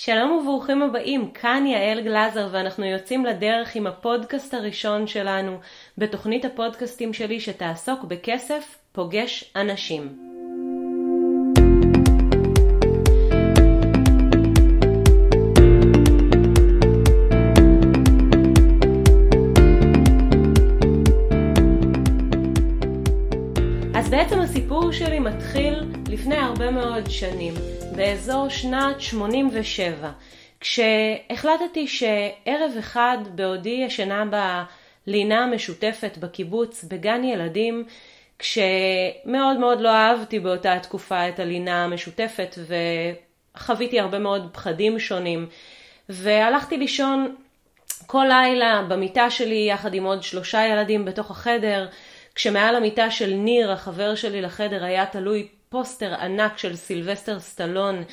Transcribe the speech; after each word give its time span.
שלום 0.00 0.30
וברוכים 0.32 0.82
הבאים, 0.82 1.30
כאן 1.30 1.66
יעל 1.66 2.00
גלזר 2.00 2.48
ואנחנו 2.52 2.84
יוצאים 2.84 3.24
לדרך 3.24 3.76
עם 3.76 3.86
הפודקאסט 3.86 4.54
הראשון 4.54 5.06
שלנו 5.06 5.58
בתוכנית 5.98 6.44
הפודקאסטים 6.44 7.12
שלי 7.12 7.40
שתעסוק 7.40 8.04
בכסף 8.04 8.78
פוגש 8.92 9.52
אנשים. 9.56 10.27
הסיפור 24.88 25.06
שלי 25.06 25.18
מתחיל 25.18 25.84
לפני 26.08 26.36
הרבה 26.36 26.70
מאוד 26.70 27.10
שנים, 27.10 27.54
באזור 27.96 28.48
שנת 28.48 29.00
87, 29.00 30.10
כשהחלטתי 30.60 31.86
שערב 31.86 32.72
אחד 32.78 33.18
בעודי 33.34 33.84
ישנה 33.86 34.24
בלינה 35.06 35.44
המשותפת 35.44 36.18
בקיבוץ 36.18 36.84
בגן 36.84 37.24
ילדים, 37.24 37.84
כשמאוד 38.38 39.58
מאוד 39.60 39.80
לא 39.80 39.88
אהבתי 39.88 40.38
באותה 40.40 40.78
תקופה 40.82 41.28
את 41.28 41.40
הלינה 41.40 41.84
המשותפת 41.84 42.58
וחוויתי 43.56 44.00
הרבה 44.00 44.18
מאוד 44.18 44.50
פחדים 44.52 44.98
שונים 44.98 45.46
והלכתי 46.08 46.76
לישון 46.76 47.34
כל 48.06 48.26
לילה 48.28 48.82
במיטה 48.88 49.30
שלי 49.30 49.66
יחד 49.70 49.94
עם 49.94 50.04
עוד 50.04 50.22
שלושה 50.22 50.66
ילדים 50.66 51.04
בתוך 51.04 51.30
החדר 51.30 51.88
כשמעל 52.38 52.76
המיטה 52.76 53.10
של 53.10 53.30
ניר, 53.30 53.72
החבר 53.72 54.14
שלי 54.14 54.42
לחדר, 54.42 54.84
היה 54.84 55.06
תלוי 55.06 55.48
פוסטר 55.68 56.14
ענק 56.14 56.58
של 56.58 56.76
סילבסטר 56.76 57.40
סטלון 57.40 58.04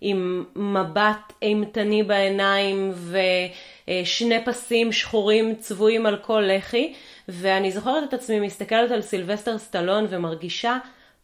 עם 0.00 0.44
מבט 0.56 1.32
אימתני 1.42 2.02
בעיניים 2.02 2.92
ושני 3.84 4.44
פסים 4.44 4.92
שחורים 4.92 5.54
צבועים 5.54 6.06
על 6.06 6.16
כל 6.16 6.44
לחי 6.46 6.92
ואני 7.28 7.72
זוכרת 7.72 8.08
את 8.08 8.14
עצמי 8.14 8.40
מסתכלת 8.40 8.90
על 8.90 9.02
סילבסטר 9.02 9.58
סטלון 9.58 10.06
ומרגישה 10.10 10.78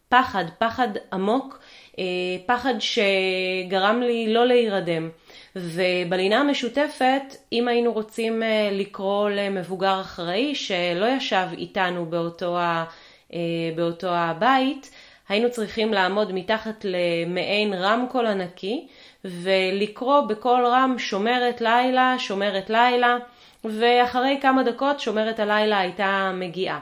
פחד, 0.09 0.45
פחד 0.57 0.87
עמוק, 1.13 1.59
פחד 2.45 2.73
שגרם 2.79 4.01
לי 4.01 4.33
לא 4.33 4.45
להירדם. 4.45 5.09
ובלינה 5.55 6.39
המשותפת, 6.39 7.35
אם 7.51 7.67
היינו 7.67 7.93
רוצים 7.93 8.43
אה, 8.43 8.69
לקרוא 8.71 9.29
למבוגר 9.29 10.01
אחראי 10.01 10.55
שלא 10.55 11.05
ישב 11.05 11.47
איתנו 11.57 12.05
באותו, 12.05 12.57
ה, 12.57 12.85
אה, 13.33 13.39
באותו 13.75 14.09
הבית, 14.09 14.91
היינו 15.29 15.51
צריכים 15.51 15.93
לעמוד 15.93 16.31
מתחת 16.33 16.85
למעין 16.85 17.73
רמקול 17.73 18.27
ענקי 18.27 18.87
ולקרוא 19.25 20.21
בקול 20.21 20.65
רם 20.65 20.95
שומרת 20.97 21.61
לילה, 21.61 22.15
שומרת 22.19 22.69
לילה, 22.69 23.17
ואחרי 23.63 24.39
כמה 24.41 24.63
דקות 24.63 24.99
שומרת 24.99 25.39
הלילה 25.39 25.79
הייתה 25.79 26.31
מגיעה. 26.33 26.79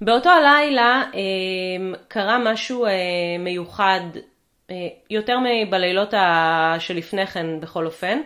באותו 0.00 0.30
הלילה 0.30 1.02
אה, 1.14 1.98
קרה 2.08 2.38
משהו 2.38 2.86
מיוחד 3.38 4.00
אה, 4.70 4.88
יותר 5.10 5.38
מבלילות 5.44 6.14
שלפני 6.78 7.26
כן 7.26 7.60
בכל 7.60 7.86
אופן, 7.86 8.20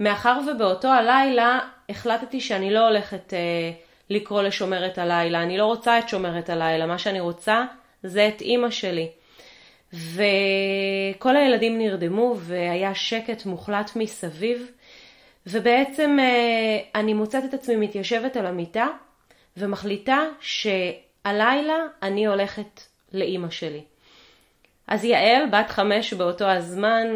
מאחר 0.00 0.40
ובאותו 0.46 0.88
הלילה 0.88 1.58
החלטתי 1.88 2.40
שאני 2.40 2.74
לא 2.74 2.88
הולכת 2.88 3.34
אה, 3.34 3.70
לקרוא 4.10 4.42
לשומרת 4.42 4.98
הלילה, 4.98 5.42
אני 5.42 5.58
לא 5.58 5.64
רוצה 5.64 5.98
את 5.98 6.08
שומרת 6.08 6.50
הלילה, 6.50 6.86
מה 6.86 6.98
שאני 6.98 7.20
רוצה 7.20 7.64
זה 8.02 8.28
את 8.28 8.40
אימא 8.40 8.70
שלי. 8.70 9.08
וכל 9.92 11.36
הילדים 11.36 11.78
נרדמו 11.78 12.34
והיה 12.38 12.94
שקט 12.94 13.46
מוחלט 13.46 13.90
מסביב, 13.96 14.70
ובעצם 15.46 16.16
אה, 16.20 17.00
אני 17.00 17.14
מוצאת 17.14 17.44
את 17.44 17.54
עצמי 17.54 17.76
מתיישבת 17.76 18.36
על 18.36 18.46
המיטה 18.46 18.86
ומחליטה 19.58 20.24
שהלילה 20.40 21.76
אני 22.02 22.26
הולכת 22.26 22.80
לאימא 23.12 23.50
שלי. 23.50 23.82
אז 24.86 25.04
יעל, 25.04 25.42
בת 25.52 25.70
חמש 25.70 26.12
באותו 26.12 26.44
הזמן, 26.44 27.06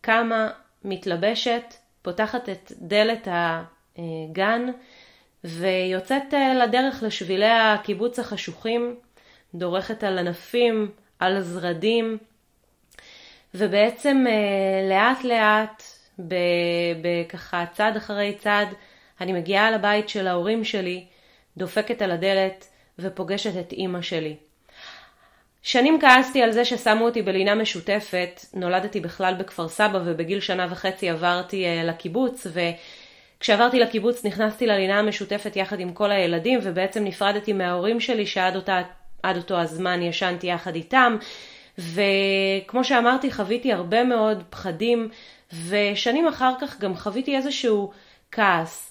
קמה, 0.00 0.50
מתלבשת, 0.84 1.74
פותחת 2.02 2.48
את 2.48 2.72
דלת 2.78 3.28
הגן 3.96 4.66
ויוצאת 5.44 6.34
אה, 6.34 6.54
לדרך 6.54 7.02
לשבילי 7.02 7.50
הקיבוץ 7.50 8.18
החשוכים, 8.18 8.96
דורכת 9.54 10.04
על 10.04 10.18
ענפים, 10.18 10.90
על 11.18 11.40
זרדים, 11.40 12.18
ובעצם 13.54 14.24
אה, 14.28 14.88
לאט 14.88 15.24
לאט, 15.24 15.82
בככה 17.02 17.64
צעד 17.72 17.96
אחרי 17.96 18.34
צעד, 18.38 18.68
אני 19.20 19.32
מגיעה 19.32 19.70
לבית 19.70 20.08
של 20.08 20.26
ההורים 20.26 20.64
שלי, 20.64 21.04
דופקת 21.56 22.02
על 22.02 22.10
הדלת 22.10 22.68
ופוגשת 22.98 23.60
את 23.60 23.72
אימא 23.72 24.02
שלי. 24.02 24.36
שנים 25.62 26.00
כעסתי 26.00 26.42
על 26.42 26.52
זה 26.52 26.64
ששמו 26.64 27.04
אותי 27.04 27.22
בלינה 27.22 27.54
משותפת, 27.54 28.44
נולדתי 28.54 29.00
בכלל 29.00 29.34
בכפר 29.34 29.68
סבא 29.68 30.00
ובגיל 30.04 30.40
שנה 30.40 30.66
וחצי 30.70 31.10
עברתי 31.10 31.64
uh, 31.64 31.86
לקיבוץ 31.86 32.46
וכשעברתי 33.36 33.80
לקיבוץ 33.80 34.24
נכנסתי 34.24 34.66
ללינה 34.66 34.98
המשותפת 34.98 35.56
יחד 35.56 35.80
עם 35.80 35.92
כל 35.92 36.10
הילדים 36.10 36.60
ובעצם 36.62 37.04
נפרדתי 37.04 37.52
מההורים 37.52 38.00
שלי 38.00 38.26
שעד 38.26 38.56
אותה, 38.56 38.82
אותו 39.36 39.60
הזמן 39.60 40.02
ישנתי 40.02 40.46
יחד 40.46 40.74
איתם 40.74 41.16
וכמו 41.78 42.84
שאמרתי 42.84 43.32
חוויתי 43.32 43.72
הרבה 43.72 44.04
מאוד 44.04 44.42
פחדים 44.50 45.08
ושנים 45.68 46.28
אחר 46.28 46.52
כך 46.60 46.80
גם 46.80 46.94
חוויתי 46.94 47.36
איזשהו 47.36 47.90
כעס. 48.32 48.89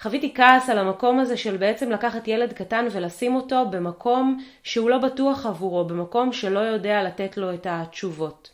חוויתי 0.00 0.34
כעס 0.34 0.70
על 0.70 0.78
המקום 0.78 1.18
הזה 1.18 1.36
של 1.36 1.56
בעצם 1.56 1.90
לקחת 1.90 2.28
ילד 2.28 2.52
קטן 2.52 2.86
ולשים 2.90 3.34
אותו 3.34 3.64
במקום 3.70 4.44
שהוא 4.62 4.90
לא 4.90 4.98
בטוח 4.98 5.46
עבורו, 5.46 5.84
במקום 5.84 6.32
שלא 6.32 6.60
יודע 6.60 7.02
לתת 7.02 7.36
לו 7.36 7.54
את 7.54 7.66
התשובות. 7.70 8.50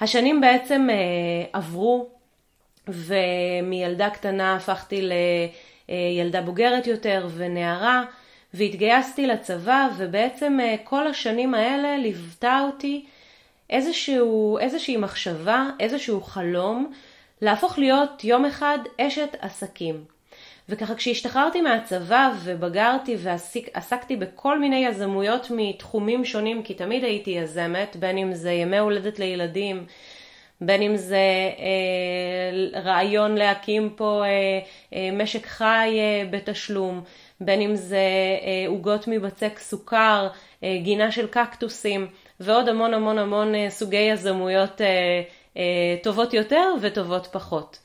השנים 0.00 0.40
בעצם 0.40 0.88
אה, 0.90 0.96
עברו 1.52 2.08
ומילדה 2.88 4.10
קטנה 4.10 4.56
הפכתי 4.56 5.08
לילדה 5.88 6.42
בוגרת 6.42 6.86
יותר 6.86 7.28
ונערה 7.36 8.04
והתגייסתי 8.54 9.26
לצבא 9.26 9.88
ובעצם 9.96 10.58
אה, 10.60 10.74
כל 10.84 11.06
השנים 11.06 11.54
האלה 11.54 11.96
ליוותה 11.96 12.60
אותי 12.66 13.06
איזשהו, 13.70 14.58
איזושהי 14.58 14.96
מחשבה, 14.96 15.66
איזשהו 15.80 16.20
חלום 16.20 16.92
להפוך 17.42 17.78
להיות 17.78 18.24
יום 18.24 18.44
אחד 18.44 18.78
אשת 19.00 19.36
עסקים. 19.40 20.11
וככה 20.72 20.94
כשהשתחררתי 20.94 21.60
מהצבא 21.60 22.32
ובגרתי 22.44 23.16
ועסקתי 23.18 24.16
בכל 24.16 24.58
מיני 24.58 24.86
יזמויות 24.86 25.46
מתחומים 25.50 26.24
שונים, 26.24 26.62
כי 26.62 26.74
תמיד 26.74 27.04
הייתי 27.04 27.30
יזמת, 27.30 27.96
בין 27.96 28.18
אם 28.18 28.34
זה 28.34 28.52
ימי 28.52 28.78
הולדת 28.78 29.18
לילדים, 29.18 29.86
בין 30.60 30.82
אם 30.82 30.96
זה 30.96 31.16
אה, 31.58 32.80
רעיון 32.80 33.34
להקים 33.34 33.90
פה 33.96 34.22
אה, 34.24 34.28
אה, 34.94 35.10
משק 35.12 35.46
חי 35.46 35.98
אה, 35.98 36.24
בתשלום, 36.30 37.02
בין 37.40 37.60
אם 37.60 37.76
זה 37.76 37.96
אה, 38.42 38.64
עוגות 38.68 39.08
אה, 39.08 39.12
מבצק 39.12 39.58
סוכר, 39.58 40.28
אה, 40.64 40.78
גינה 40.82 41.12
של 41.12 41.26
קקטוסים 41.26 42.06
ועוד 42.40 42.68
המון 42.68 42.94
המון 42.94 43.18
המון 43.18 43.54
אה, 43.54 43.70
סוגי 43.70 43.96
יזמויות 43.96 44.80
אה, 44.80 45.22
אה, 45.56 45.96
טובות 46.02 46.34
יותר 46.34 46.74
וטובות 46.80 47.26
פחות. 47.26 47.78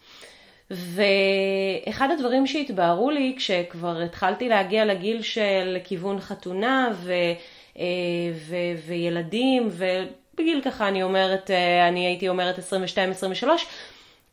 ואחד 0.72 2.10
הדברים 2.12 2.48
שהתבהרו 2.48 3.10
לי 3.10 3.34
כשכבר 3.38 4.02
התחלתי 4.02 4.50
להגיע 4.50 4.86
לגיל 4.86 5.22
של 5.22 5.78
כיוון 5.84 6.20
חתונה 6.20 6.90
ו, 6.94 7.14
אה, 7.78 7.84
ו, 8.36 8.56
וילדים 8.88 9.70
ובגיל 9.72 10.62
ככה 10.62 10.88
אני 10.88 11.04
אומרת, 11.04 11.52
אה, 11.52 11.88
אני 11.88 12.06
הייתי 12.06 12.30
אומרת 12.30 12.60
22-23, 13.44 13.48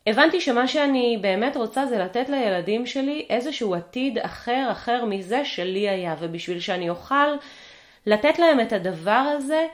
הבנתי 0.07 0.41
שמה 0.41 0.69
שאני 0.69 1.19
באמת 1.21 1.57
רוצה 1.57 1.87
זה 1.87 1.99
לתת 1.99 2.29
לילדים 2.29 2.87
שלי 2.87 3.27
איזשהו 3.31 3.75
עתיד 3.75 4.19
אחר 4.19 4.69
אחר 4.73 5.05
מזה 5.05 5.45
שלי 5.45 5.89
היה. 5.89 6.17
ובשביל 6.21 6.61
שאני 6.61 6.91
אוכל 6.91 7.29
לתת 8.07 8.39
להם 8.39 8.61
את 8.61 8.73
הדבר 8.73 9.11
הזה 9.11 9.67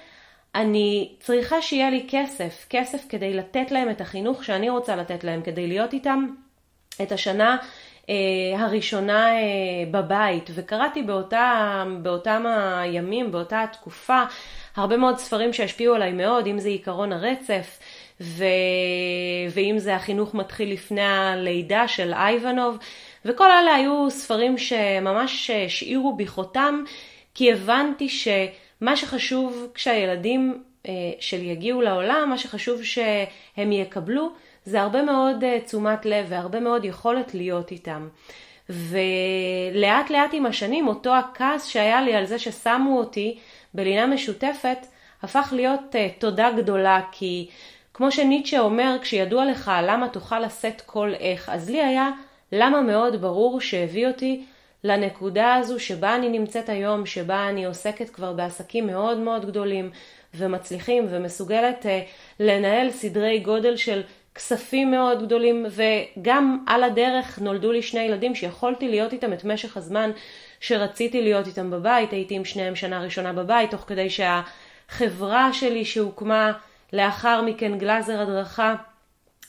אני 0.55 1.12
צריכה 1.20 1.62
שיהיה 1.62 1.90
לי 1.90 2.06
כסף, 2.08 2.67
כסף 2.70 3.05
כדי 3.08 3.35
לתת 3.35 3.70
להם 3.70 3.90
את 3.90 4.00
החינוך 4.00 4.44
שאני 4.44 4.70
רוצה 4.70 4.96
לתת 4.96 5.25
להם, 5.25 5.43
כדי 5.43 5.67
להיות 5.67 5.93
איתם 5.93 6.26
את 7.02 7.12
השנה 7.12 7.56
אה, 8.11 8.14
הראשונה 8.58 9.35
אה, 9.35 9.41
בבית, 9.91 10.50
וקראתי 10.55 11.02
באותה, 11.02 11.85
באותם 12.02 12.44
הימים, 12.79 13.32
באותה 13.32 13.62
התקופה, 13.62 14.23
הרבה 14.76 14.97
מאוד 14.97 15.19
ספרים 15.19 15.52
שהשפיעו 15.52 15.94
עליי 15.94 16.12
מאוד, 16.12 16.47
אם 16.47 16.58
זה 16.58 16.69
עיקרון 16.69 17.12
הרצף, 17.12 17.79
ו... 18.20 18.44
ואם 19.50 19.75
זה 19.79 19.97
החינוך 19.97 20.35
מתחיל 20.35 20.73
לפני 20.73 21.02
הלידה 21.02 21.88
של 21.88 22.12
אייבנוב, 22.12 22.79
וכל 23.25 23.50
אלה 23.50 23.75
היו 23.75 24.11
ספרים 24.11 24.58
שממש 24.58 25.50
השאירו 25.50 26.17
בי 26.17 26.26
חותם, 26.26 26.85
כי 27.35 27.52
הבנתי 27.52 28.08
שמה 28.08 28.97
שחשוב 28.97 29.67
כשהילדים 29.75 30.62
שלי 31.20 31.44
יגיעו 31.44 31.82
לעולם, 31.82 32.26
מה 32.31 32.38
שחשוב 32.38 32.82
שהם 32.82 33.73
יקבלו, 33.73 34.32
זה 34.65 34.81
הרבה 34.81 35.03
מאוד 35.03 35.45
תשומת 35.67 36.07
לב 36.07 36.27
והרבה 36.29 36.61
מאוד 36.61 36.85
יכולת 36.85 37.35
להיות 37.35 37.71
איתם. 37.71 38.09
ולאט 38.71 40.11
לאט 40.11 40.31
עם 40.33 40.47
השנים 40.47 40.89
אותו 40.89 41.15
הכעס 41.15 41.67
שהיה 41.67 42.03
לי 42.03 42.15
על 42.15 42.27
זה 42.27 42.39
ששמו 42.39 42.99
אותי 42.99 43.39
בלינה 43.75 44.07
משותפת 44.07 44.87
הפך 45.23 45.53
להיות 45.57 45.81
uh, 45.93 46.21
תודה 46.21 46.51
גדולה 46.57 47.01
כי 47.12 47.49
כמו 47.95 48.12
שניטשה 48.12 48.61
אומר 48.61 48.97
כשידוע 49.03 49.45
לך 49.45 49.71
למה 49.83 50.09
תוכל 50.09 50.41
לשאת 50.41 50.81
כל 50.81 51.12
איך 51.21 51.49
אז 51.49 51.71
לי 51.71 51.83
היה 51.83 52.11
למה 52.53 52.81
מאוד 52.81 53.21
ברור 53.21 53.61
שהביא 53.61 54.07
אותי 54.07 54.45
לנקודה 54.85 55.55
הזו 55.55 55.81
שבה 55.81 56.15
אני 56.15 56.29
נמצאת 56.29 56.69
היום 56.69 57.07
שבה 57.07 57.49
אני 57.49 57.65
עוסקת 57.65 58.11
כבר 58.11 58.33
בעסקים 58.33 58.87
מאוד 58.87 59.19
מאוד 59.19 59.47
גדולים 59.47 59.91
ומצליחים 60.35 61.07
ומסוגלת 61.11 61.87
uh, 61.87 61.89
לנהל 62.41 62.91
סדרי 62.91 63.39
גודל 63.39 63.77
של 63.77 64.03
כספים 64.35 64.91
מאוד 64.91 65.23
גדולים 65.23 65.67
וגם 65.71 66.65
על 66.67 66.82
הדרך 66.82 67.38
נולדו 67.38 67.73
לי 67.73 67.82
שני 67.82 68.00
ילדים 68.00 68.35
שיכולתי 68.35 68.88
להיות 68.88 69.12
איתם 69.12 69.32
את 69.32 69.44
משך 69.44 69.77
הזמן 69.77 70.11
שרציתי 70.61 71.23
להיות 71.23 71.47
איתם 71.47 71.71
בבית, 71.71 72.12
הייתי 72.12 72.35
עם 72.35 72.44
שניהם 72.44 72.77
שנה 72.77 73.03
ראשונה 73.03 73.32
בבית 73.32 73.71
תוך 73.71 73.81
כדי 73.81 74.09
שהחברה 74.11 75.53
שלי 75.53 75.85
שהוקמה 75.85 76.53
לאחר 76.93 77.43
מכן 77.43 77.79
גלאזר 77.79 78.21
הדרכה 78.21 78.75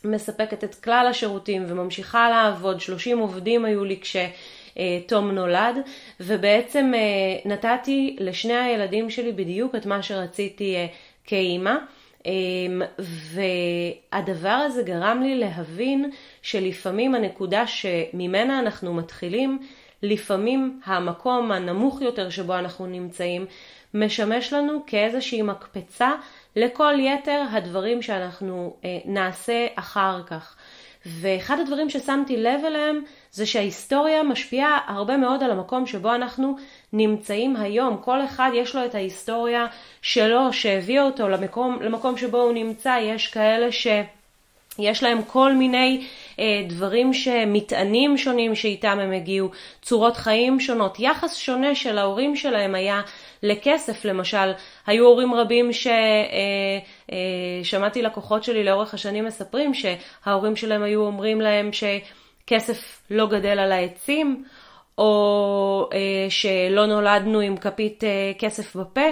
מספקת 0.03 0.63
את 0.63 0.75
כלל 0.75 1.07
השירותים 1.09 1.63
וממשיכה 1.67 2.29
לעבוד, 2.29 2.81
30 2.81 3.19
עובדים 3.19 3.65
היו 3.65 3.85
לי 3.85 3.99
כשתום 4.01 5.31
נולד 5.31 5.75
ובעצם 6.19 6.91
אה, 6.95 6.99
נתתי 7.51 8.15
לשני 8.19 8.57
הילדים 8.57 9.09
שלי 9.09 9.31
בדיוק 9.31 9.75
את 9.75 9.85
מה 9.85 10.03
שרציתי 10.03 10.75
אה, 10.75 10.85
כאימא. 11.23 11.75
אמ, 12.25 12.81
והדבר 14.11 14.49
הזה 14.49 14.83
גרם 14.83 15.21
לי 15.21 15.39
להבין 15.39 16.11
שלפעמים 16.41 17.15
הנקודה 17.15 17.67
שממנה 17.67 18.59
אנחנו 18.59 18.93
מתחילים, 18.93 19.59
לפעמים 20.03 20.79
המקום 20.85 21.51
הנמוך 21.51 22.01
יותר 22.01 22.29
שבו 22.29 22.55
אנחנו 22.59 22.85
נמצאים, 22.85 23.45
משמש 23.93 24.53
לנו 24.53 24.83
כאיזושהי 24.87 25.41
מקפצה 25.41 26.11
לכל 26.55 26.93
יתר 26.99 27.43
הדברים 27.51 28.01
שאנחנו 28.01 28.75
אה, 28.85 28.97
נעשה 29.05 29.67
אחר 29.75 30.21
כך. 30.25 30.55
ואחד 31.05 31.59
הדברים 31.59 31.89
ששמתי 31.89 32.37
לב 32.37 32.65
אליהם 32.65 33.01
זה 33.31 33.45
שההיסטוריה 33.45 34.23
משפיעה 34.23 34.79
הרבה 34.87 35.17
מאוד 35.17 35.43
על 35.43 35.51
המקום 35.51 35.85
שבו 35.85 36.15
אנחנו 36.15 36.55
נמצאים 36.93 37.55
היום. 37.55 37.97
כל 37.97 38.25
אחד 38.25 38.51
יש 38.53 38.75
לו 38.75 38.85
את 38.85 38.95
ההיסטוריה 38.95 39.65
שלו 40.01 40.53
שהביאה 40.53 41.03
אותו 41.03 41.29
למקום, 41.29 41.77
למקום 41.81 42.17
שבו 42.17 42.41
הוא 42.41 42.53
נמצא. 42.53 42.97
יש 43.01 43.27
כאלה 43.27 43.71
שיש 43.71 45.03
להם 45.03 45.23
כל 45.23 45.53
מיני 45.53 46.07
אה, 46.39 46.63
דברים 46.67 47.13
שמטענים 47.13 48.17
שונים 48.17 48.55
שאיתם 48.55 48.99
הם 48.99 49.11
הגיעו, 49.11 49.49
צורות 49.81 50.17
חיים 50.17 50.59
שונות, 50.59 50.99
יחס 50.99 51.35
שונה 51.35 51.75
של 51.75 51.97
ההורים 51.97 52.35
שלהם 52.35 52.75
היה 52.75 53.01
לכסף 53.43 54.05
למשל. 54.05 54.51
היו 54.87 55.05
הורים 55.05 55.33
רבים 55.33 55.73
ששמעתי 55.73 55.99
אה, 57.99 58.05
אה, 58.05 58.09
לקוחות 58.09 58.43
שלי 58.43 58.63
לאורך 58.63 58.93
השנים 58.93 59.25
מספרים 59.25 59.71
שההורים 59.73 60.55
שלהם 60.55 60.83
היו 60.83 61.01
אומרים 61.01 61.41
להם 61.41 61.69
שכסף 61.73 63.01
לא 63.11 63.27
גדל 63.27 63.59
על 63.59 63.71
העצים, 63.71 64.43
או 64.97 65.89
אה, 65.93 66.29
שלא 66.29 66.85
נולדנו 66.85 67.39
עם 67.39 67.57
כפית 67.57 68.03
אה, 68.03 68.31
כסף 68.39 68.75
בפה, 68.75 69.09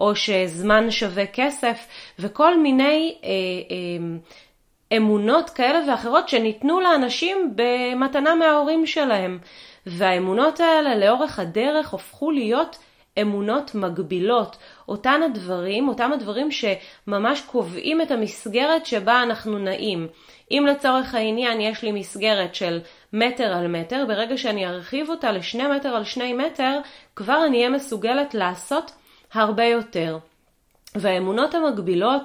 או 0.00 0.16
שזמן 0.16 0.90
שווה 0.90 1.26
כסף, 1.26 1.86
וכל 2.18 2.58
מיני 2.58 3.14
אה, 3.24 3.28
אה, 3.70 4.96
אמונות 4.96 5.50
כאלה 5.50 5.78
ואחרות 5.88 6.28
שניתנו 6.28 6.80
לאנשים 6.80 7.54
במתנה 7.54 8.34
מההורים 8.34 8.86
שלהם. 8.86 9.38
והאמונות 9.86 10.60
האלה 10.60 10.96
לאורך 10.96 11.38
הדרך 11.38 11.94
הפכו 11.94 12.30
להיות 12.30 12.78
אמונות 13.20 13.74
מגבילות, 13.74 14.56
אותן 14.88 15.20
הדברים, 15.22 15.88
אותם 15.88 16.10
הדברים 16.12 16.48
שממש 16.50 17.40
קובעים 17.40 18.02
את 18.02 18.10
המסגרת 18.10 18.86
שבה 18.86 19.22
אנחנו 19.22 19.58
נעים. 19.58 20.08
אם 20.50 20.66
לצורך 20.68 21.14
העניין 21.14 21.60
יש 21.60 21.82
לי 21.82 21.92
מסגרת 21.92 22.54
של 22.54 22.80
מטר 23.12 23.52
על 23.52 23.68
מטר, 23.68 24.04
ברגע 24.08 24.36
שאני 24.36 24.66
ארחיב 24.66 25.10
אותה 25.10 25.32
לשני 25.32 25.66
מטר 25.66 25.88
על 25.88 26.04
שני 26.04 26.32
מטר, 26.32 26.78
כבר 27.16 27.44
אני 27.46 27.56
אהיה 27.56 27.70
מסוגלת 27.70 28.34
לעשות 28.34 28.92
הרבה 29.32 29.64
יותר. 29.64 30.18
והאמונות 30.94 31.54
המגבילות 31.54 32.22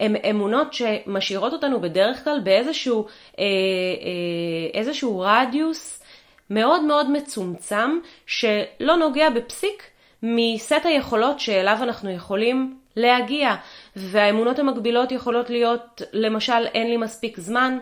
הן 0.00 0.16
אמונות 0.30 0.74
שמשאירות 0.74 1.52
אותנו 1.52 1.80
בדרך 1.80 2.24
כלל 2.24 2.40
באיזשהו 2.42 3.06
אה, 3.38 3.44
אה, 3.44 4.80
איזשהו 4.80 5.20
רדיוס 5.20 6.02
מאוד 6.50 6.82
מאוד 6.82 7.10
מצומצם 7.10 7.98
שלא 8.26 8.96
נוגע 8.96 9.30
בפסיק 9.30 9.82
מסט 10.22 10.84
היכולות 10.86 11.40
שאליו 11.40 11.78
אנחנו 11.82 12.10
יכולים 12.10 12.76
להגיע. 12.96 13.54
והאמונות 13.96 14.58
המקבילות 14.58 15.12
יכולות 15.12 15.50
להיות, 15.50 16.02
למשל, 16.12 16.66
אין 16.74 16.90
לי 16.90 16.96
מספיק 16.96 17.40
זמן, 17.40 17.78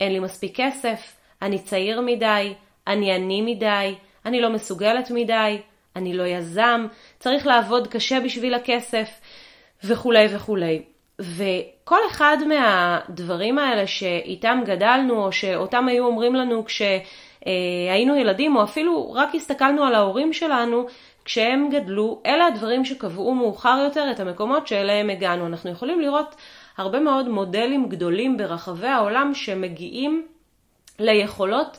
אין 0.00 0.12
לי 0.12 0.18
מספיק 0.18 0.60
כסף, 0.60 1.15
אני 1.42 1.58
צעיר 1.58 2.00
מדי, 2.00 2.54
אני 2.86 3.12
עני 3.12 3.54
מדי, 3.54 3.94
אני 4.26 4.40
לא 4.40 4.50
מסוגלת 4.50 5.10
מדי, 5.10 5.58
אני 5.96 6.16
לא 6.16 6.22
יזם, 6.22 6.86
צריך 7.18 7.46
לעבוד 7.46 7.88
קשה 7.88 8.20
בשביל 8.20 8.54
הכסף, 8.54 9.08
וכולי 9.84 10.26
וכולי. 10.30 10.82
וכל 11.20 11.98
אחד 12.10 12.36
מהדברים 12.48 13.58
האלה 13.58 13.86
שאיתם 13.86 14.62
גדלנו, 14.64 15.24
או 15.24 15.32
שאותם 15.32 15.88
היו 15.88 16.06
אומרים 16.06 16.34
לנו 16.34 16.64
כשהיינו 16.64 18.16
ילדים, 18.16 18.56
או 18.56 18.62
אפילו 18.62 19.12
רק 19.12 19.34
הסתכלנו 19.34 19.84
על 19.84 19.94
ההורים 19.94 20.32
שלנו, 20.32 20.86
כשהם 21.24 21.68
גדלו, 21.72 22.22
אלה 22.26 22.46
הדברים 22.46 22.84
שקבעו 22.84 23.34
מאוחר 23.34 23.80
יותר 23.84 24.10
את 24.10 24.20
המקומות 24.20 24.66
שאליהם 24.66 25.10
הגענו. 25.10 25.46
אנחנו 25.46 25.70
יכולים 25.70 26.00
לראות 26.00 26.36
הרבה 26.76 27.00
מאוד 27.00 27.28
מודלים 27.28 27.88
גדולים 27.88 28.36
ברחבי 28.36 28.88
העולם 28.88 29.34
שמגיעים 29.34 30.26
ליכולות 30.98 31.78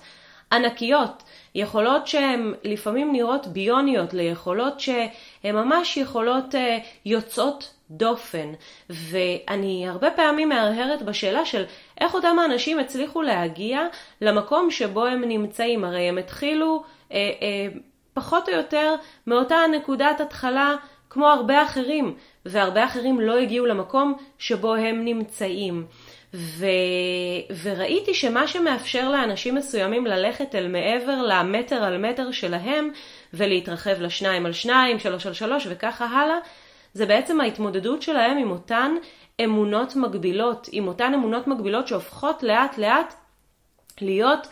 ענקיות, 0.51 1.23
יכולות 1.55 2.07
שהן 2.07 2.53
לפעמים 2.63 3.11
נראות 3.11 3.47
ביוניות, 3.47 4.13
ליכולות 4.13 4.79
שהן 4.79 5.55
ממש 5.55 5.97
יכולות 5.97 6.55
אה, 6.55 6.77
יוצאות 7.05 7.73
דופן. 7.91 8.53
ואני 8.89 9.89
הרבה 9.89 10.11
פעמים 10.11 10.49
מהרהרת 10.49 11.01
בשאלה 11.01 11.45
של 11.45 11.63
איך 12.01 12.13
אותם 12.13 12.39
האנשים 12.39 12.79
הצליחו 12.79 13.21
להגיע 13.21 13.81
למקום 14.21 14.71
שבו 14.71 15.05
הם 15.05 15.23
נמצאים. 15.23 15.83
הרי 15.83 16.09
הם 16.09 16.17
התחילו 16.17 16.83
אה, 17.11 17.17
אה, 17.17 17.67
פחות 18.13 18.49
או 18.49 18.53
יותר 18.53 18.95
מאותה 19.27 19.57
נקודת 19.71 20.21
התחלה 20.21 20.75
כמו 21.09 21.27
הרבה 21.27 21.63
אחרים, 21.63 22.15
והרבה 22.45 22.85
אחרים 22.85 23.19
לא 23.19 23.37
הגיעו 23.37 23.65
למקום 23.65 24.13
שבו 24.37 24.75
הם 24.75 25.05
נמצאים. 25.05 25.85
ו... 26.37 26.65
וראיתי 27.63 28.13
שמה 28.13 28.47
שמאפשר 28.47 29.09
לאנשים 29.09 29.55
מסוימים 29.55 30.05
ללכת 30.05 30.55
אל 30.55 30.67
מעבר 30.67 31.21
למטר 31.21 31.75
על 31.75 31.97
מטר 31.97 32.31
שלהם 32.31 32.91
ולהתרחב 33.33 34.01
לשניים 34.01 34.45
על 34.45 34.53
שניים, 34.53 34.99
שלוש 34.99 35.25
על 35.25 35.33
שלוש 35.33 35.67
וככה 35.69 36.05
הלאה, 36.05 36.37
זה 36.93 37.05
בעצם 37.05 37.41
ההתמודדות 37.41 38.01
שלהם 38.01 38.37
עם 38.37 38.51
אותן 38.51 38.91
אמונות 39.43 39.95
מגבילות, 39.95 40.69
עם 40.71 40.87
אותן 40.87 41.13
אמונות 41.13 41.47
מגבילות 41.47 41.87
שהופכות 41.87 42.43
לאט 42.43 42.77
לאט 42.77 43.13
להיות 44.01 44.47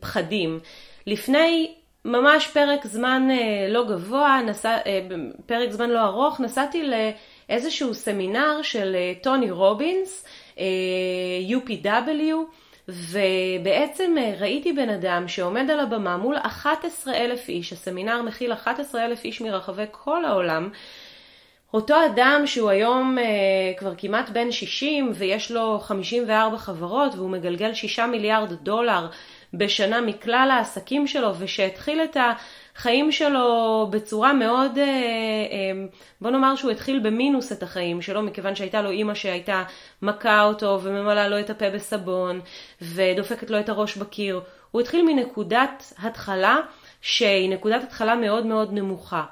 פחדים. 0.00 0.60
לפני 1.06 1.74
ממש 2.04 2.46
פרק 2.46 2.86
זמן 2.86 3.28
אה, 3.30 3.66
לא 3.68 3.84
גבוה, 3.88 4.40
נסע, 4.46 4.76
אה, 4.86 5.00
פרק 5.46 5.70
זמן 5.70 5.90
לא 5.90 6.02
ארוך, 6.04 6.40
נסעתי 6.40 6.90
לאיזשהו 7.48 7.94
סמינר 7.94 8.62
של 8.62 8.94
אה, 8.94 9.12
טוני 9.22 9.50
רובינס, 9.50 10.24
UPW, 11.48 12.34
ובעצם 12.88 14.14
ראיתי 14.40 14.72
בן 14.72 14.88
אדם 14.88 15.28
שעומד 15.28 15.70
על 15.70 15.80
הבמה 15.80 16.16
מול 16.16 16.36
11 16.36 17.14
אלף 17.14 17.48
איש, 17.48 17.72
הסמינר 17.72 18.22
מכיל 18.22 18.52
11 18.52 19.04
אלף 19.04 19.24
איש 19.24 19.40
מרחבי 19.40 19.84
כל 19.90 20.24
העולם, 20.24 20.70
אותו 21.74 21.96
אדם 22.06 22.42
שהוא 22.46 22.70
היום 22.70 23.18
uh, 23.18 23.78
כבר 23.78 23.92
כמעט 23.98 24.30
בן 24.30 24.52
60 24.52 25.12
ויש 25.14 25.50
לו 25.50 25.78
54 25.82 26.58
חברות 26.58 27.14
והוא 27.14 27.30
מגלגל 27.30 27.74
6 27.74 27.98
מיליארד 27.98 28.52
דולר 28.52 29.06
בשנה 29.54 30.00
מכלל 30.00 30.48
העסקים 30.52 31.06
שלו 31.06 31.34
ושהתחיל 31.38 32.00
את 32.04 32.16
החיים 32.76 33.12
שלו 33.12 33.86
בצורה 33.90 34.32
מאוד, 34.32 34.78
אה, 34.78 34.84
אה, 34.84 35.86
בוא 36.20 36.30
נאמר 36.30 36.56
שהוא 36.56 36.70
התחיל 36.70 36.98
במינוס 36.98 37.52
את 37.52 37.62
החיים 37.62 38.02
שלו 38.02 38.22
מכיוון 38.22 38.54
שהייתה 38.54 38.82
לו 38.82 38.90
אימא 38.90 39.14
שהייתה 39.14 39.62
מכה 40.02 40.42
אותו 40.42 40.80
וממלאה 40.82 41.28
לו 41.28 41.40
את 41.40 41.50
הפה 41.50 41.70
בסבון 41.70 42.40
ודופקת 42.82 43.50
לו 43.50 43.60
את 43.60 43.68
הראש 43.68 43.96
בקיר. 43.96 44.40
הוא 44.70 44.80
התחיל 44.80 45.04
מנקודת 45.06 45.92
התחלה 45.98 46.56
שהיא 47.00 47.50
נקודת 47.50 47.82
התחלה 47.82 48.14
מאוד 48.16 48.46
מאוד 48.46 48.72
נמוכה. 48.72 49.24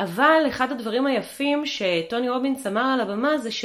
אבל 0.00 0.42
אחד 0.48 0.72
הדברים 0.72 1.06
היפים 1.06 1.66
שטוני 1.66 2.28
רובינס 2.28 2.66
אמר 2.66 2.84
על 2.84 3.00
הבמה 3.00 3.38
זה 3.38 3.50
ש... 3.50 3.64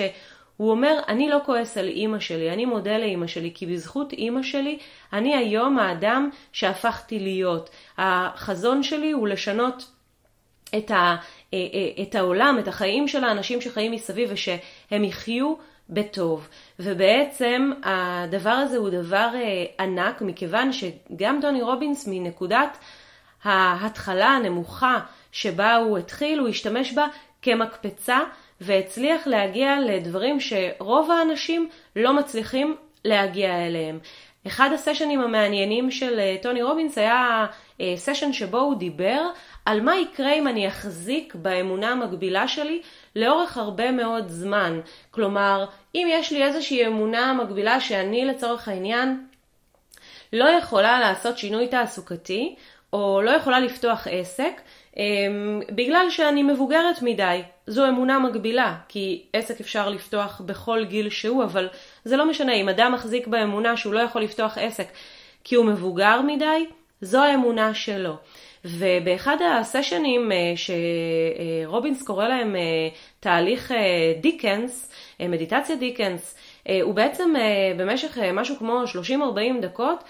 הוא 0.58 0.72
אומר, 0.72 1.00
אני 1.08 1.30
לא 1.30 1.40
כועס 1.46 1.78
על 1.78 1.88
אימא 1.88 2.20
שלי, 2.20 2.52
אני 2.52 2.66
מודה 2.66 2.98
לאימא 2.98 3.28
שלי, 3.28 3.52
כי 3.54 3.66
בזכות 3.66 4.14
אימא 4.14 4.44
שלי, 4.44 4.78
אני 5.14 5.36
היום 5.36 5.80
האדם 5.80 6.30
שהפכתי 6.52 7.20
להיות. 7.20 7.70
החזון 7.98 8.84
שלי 8.84 9.12
הוא 9.12 9.28
לשנות 9.28 9.92
את, 10.78 10.92
ה, 10.92 11.16
אה, 11.54 11.58
אה, 11.74 12.04
את 12.04 12.16
העולם, 12.16 12.58
את 12.60 12.68
החיים 12.68 13.08
של 13.08 13.24
האנשים 13.24 13.62
שחיים 13.62 13.92
מסביב, 13.92 14.30
ושהם 14.32 15.04
יחיו 15.04 15.54
בטוב. 15.90 16.48
ובעצם 16.80 17.72
הדבר 17.84 18.50
הזה 18.50 18.78
הוא 18.78 18.90
דבר 18.90 19.30
אה, 19.36 19.66
ענק, 19.84 20.22
מכיוון 20.22 20.72
שגם 20.74 21.40
טוני 21.42 21.62
רובינס 21.62 22.08
מנקודת 22.08 22.78
ההתחלה 23.44 24.28
הנמוכה 24.28 25.00
שבה 25.32 25.76
הוא 25.76 25.98
התחיל, 25.98 26.40
הוא 26.40 26.50
השתמש 26.50 26.94
בה 26.94 27.06
כמקפצה 27.42 28.20
והצליח 28.64 29.28
להגיע 29.28 29.80
לדברים 29.80 30.40
שרוב 30.40 31.12
האנשים 31.12 31.70
לא 31.96 32.14
מצליחים 32.14 32.76
להגיע 33.06 33.68
אליהם. 33.68 34.00
אחד 34.48 34.70
הסשנים 34.74 35.22
המעניינים 35.22 35.92
של 35.92 36.20
אה, 36.20 36.36
טוני 36.42 36.64
רובינס 36.64 36.98
היה 36.98 37.46
סשן 37.96 38.28
אה, 38.28 38.34
שבו 38.34 38.58
הוא 38.58 38.76
דיבר 38.76 39.22
על 39.66 39.82
מה 39.82 39.98
יקרה 39.98 40.34
אם 40.34 40.48
אני 40.48 40.68
אחזיק 40.68 41.36
באמונה 41.36 41.90
המקבילה 41.90 42.48
שלי 42.48 42.82
לאורך 43.16 43.58
הרבה 43.58 43.92
מאוד 43.92 44.30
זמן. 44.30 44.80
כלומר, 45.12 45.66
אם 45.96 46.08
יש 46.12 46.32
לי 46.32 46.44
איזושהי 46.44 46.88
אמונה 46.88 47.34
מקבילה 47.34 47.80
שאני 47.80 48.26
לצורך 48.26 48.68
העניין 48.68 49.26
לא 50.34 50.50
יכולה 50.50 51.00
לעשות 51.00 51.38
שינוי 51.38 51.68
תעסוקתי, 51.68 52.56
או 52.94 53.22
לא 53.22 53.32
יכולה 53.32 53.60
לפתוח 53.60 54.08
עסק, 54.12 54.62
בגלל 55.70 56.06
שאני 56.10 56.44
מבוגרת 56.44 57.02
מדי. 57.02 57.42
זו 57.68 57.90
אמונה 57.90 58.20
מגבילה, 58.20 58.76
כי 58.88 59.24
עסק 59.34 59.60
אפשר 59.60 59.90
לפתוח 59.90 60.42
בכל 60.46 60.86
גיל 60.86 61.10
שהוא, 61.10 61.44
אבל 61.44 61.70
זה 62.06 62.18
לא 62.18 62.30
משנה, 62.30 62.54
אם 62.54 62.70
אדם 62.70 62.92
מחזיק 62.92 63.28
באמונה 63.28 63.78
שהוא 63.78 63.94
לא 63.94 64.00
יכול 64.00 64.22
לפתוח 64.22 64.58
עסק 64.58 64.88
כי 65.44 65.56
הוא 65.56 65.66
מבוגר 65.66 66.22
מדי, 66.22 66.66
זו 67.02 67.24
האמונה 67.24 67.74
שלו. 67.74 68.18
ובאחד 68.66 69.38
הסשנים 69.42 70.32
אה, 70.32 70.54
שרובינס 71.66 72.04
קורא 72.04 72.28
להם 72.28 72.56
אה, 72.56 72.62
תהליך 73.20 73.72
אה, 73.72 74.14
דיקנס, 74.22 74.92
מדיטציה 75.20 75.76
דיקנס, 75.76 76.38
הוא 76.82 76.94
בעצם 76.94 77.34
במשך 77.78 78.18
משהו 78.34 78.56
כמו 78.60 78.84
30-40 79.10 79.62
דקות 79.62 80.04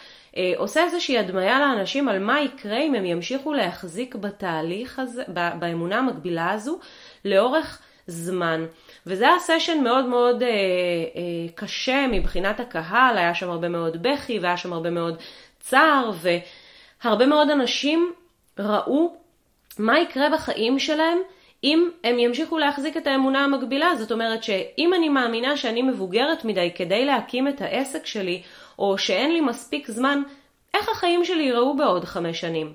עושה 0.58 0.84
איזושהי 0.84 1.18
הדמיה 1.18 1.60
לאנשים 1.60 2.10
על 2.10 2.20
מה 2.20 2.42
יקרה 2.42 2.78
אם 2.78 2.96
הם 2.96 3.06
ימשיכו 3.06 3.54
להחזיק 3.54 4.16
בתהליך 4.16 5.00
הזה, 5.00 5.24
באמונה 5.60 5.98
המקבילה 5.98 6.52
הזו, 6.52 6.80
לאורך 7.26 7.82
זמן. 8.08 8.66
וזה 9.08 9.28
היה 9.28 9.40
סשן 9.40 9.84
מאוד 9.84 10.06
מאוד 10.06 10.44
אה, 10.44 10.48
אה, 10.50 10.54
קשה 11.56 12.06
מבחינת 12.12 12.60
הקהל, 12.60 13.18
היה 13.18 13.36
שם 13.36 13.50
הרבה 13.50 13.70
מאוד 13.70 14.04
בכי 14.04 14.40
והיה 14.40 14.58
שם 14.58 14.74
הרבה 14.74 14.90
מאוד 14.90 15.18
צער, 15.60 16.12
והרבה 17.04 17.26
מאוד 17.26 17.50
אנשים 17.50 18.14
ראו 18.60 19.16
מה 19.80 20.00
יקרה 20.00 20.30
בחיים 20.30 20.80
שלהם 20.80 21.18
אם 21.64 21.90
הם 22.04 22.20
ימשיכו 22.20 22.58
להחזיק 22.58 22.98
את 22.98 23.08
האמונה 23.08 23.44
המקבילה. 23.44 23.96
זאת 23.96 24.12
אומרת 24.12 24.44
שאם 24.44 24.94
אני 24.94 25.10
מאמינה 25.10 25.58
שאני 25.58 25.82
מבוגרת 25.82 26.46
מדי 26.46 26.72
כדי 26.76 27.06
להקים 27.06 27.48
את 27.48 27.62
העסק 27.62 28.06
שלי, 28.06 28.42
או 28.80 28.98
שאין 28.98 29.34
לי 29.34 29.42
מספיק 29.42 29.92
זמן, 29.92 30.22
איך 30.74 30.90
החיים 30.90 31.26
שלי 31.26 31.44
ייראו 31.44 31.78
בעוד 31.78 32.06
חמש 32.06 32.42
שנים? 32.42 32.74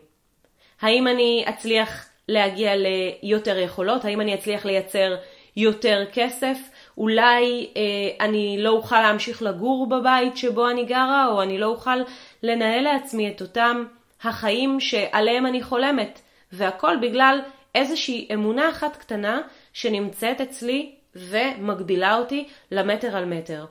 האם 0.80 1.08
אני 1.08 1.44
אצליח 1.48 2.08
להגיע 2.28 2.72
ליותר 2.76 3.58
יכולות? 3.58 4.04
האם 4.04 4.20
אני 4.20 4.34
אצליח 4.34 4.64
לייצר 4.66 5.16
יותר 5.56 6.04
כסף? 6.12 6.58
אולי 6.98 7.68
אה, 7.76 8.26
אני 8.26 8.56
לא 8.58 8.70
אוכל 8.70 9.00
להמשיך 9.00 9.42
לגור 9.42 9.88
בבית 9.88 10.36
שבו 10.36 10.68
אני 10.68 10.84
גרה, 10.84 11.26
או 11.26 11.42
אני 11.42 11.58
לא 11.58 11.66
אוכל 11.66 11.98
לנהל 12.42 12.82
לעצמי 12.82 13.30
את 13.30 13.40
אותם 13.40 13.84
החיים 14.22 14.80
שעליהם 14.80 15.46
אני 15.46 15.62
חולמת, 15.62 16.20
והכל 16.52 16.96
בגלל 17.02 17.40
איזושהי 17.74 18.28
אמונה 18.34 18.70
אחת 18.70 18.96
קטנה 18.96 19.40
שנמצאת 19.72 20.40
אצלי 20.40 20.92
ומגבילה 21.14 22.16
אותי 22.16 22.48
למטר 22.70 23.16
על 23.16 23.24
מטר. 23.24 23.64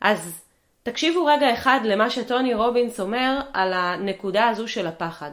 אז 0.00 0.45
תקשיבו 0.85 1.25
רגע 1.25 1.53
אחד 1.53 1.79
למה 1.83 2.09
שטוני 2.09 2.53
רובינס 2.53 2.99
אומר 2.99 3.39
על 3.53 3.73
הנקודה 3.73 4.47
הזו 4.47 4.67
של 4.67 4.87
הפחד. 4.87 5.31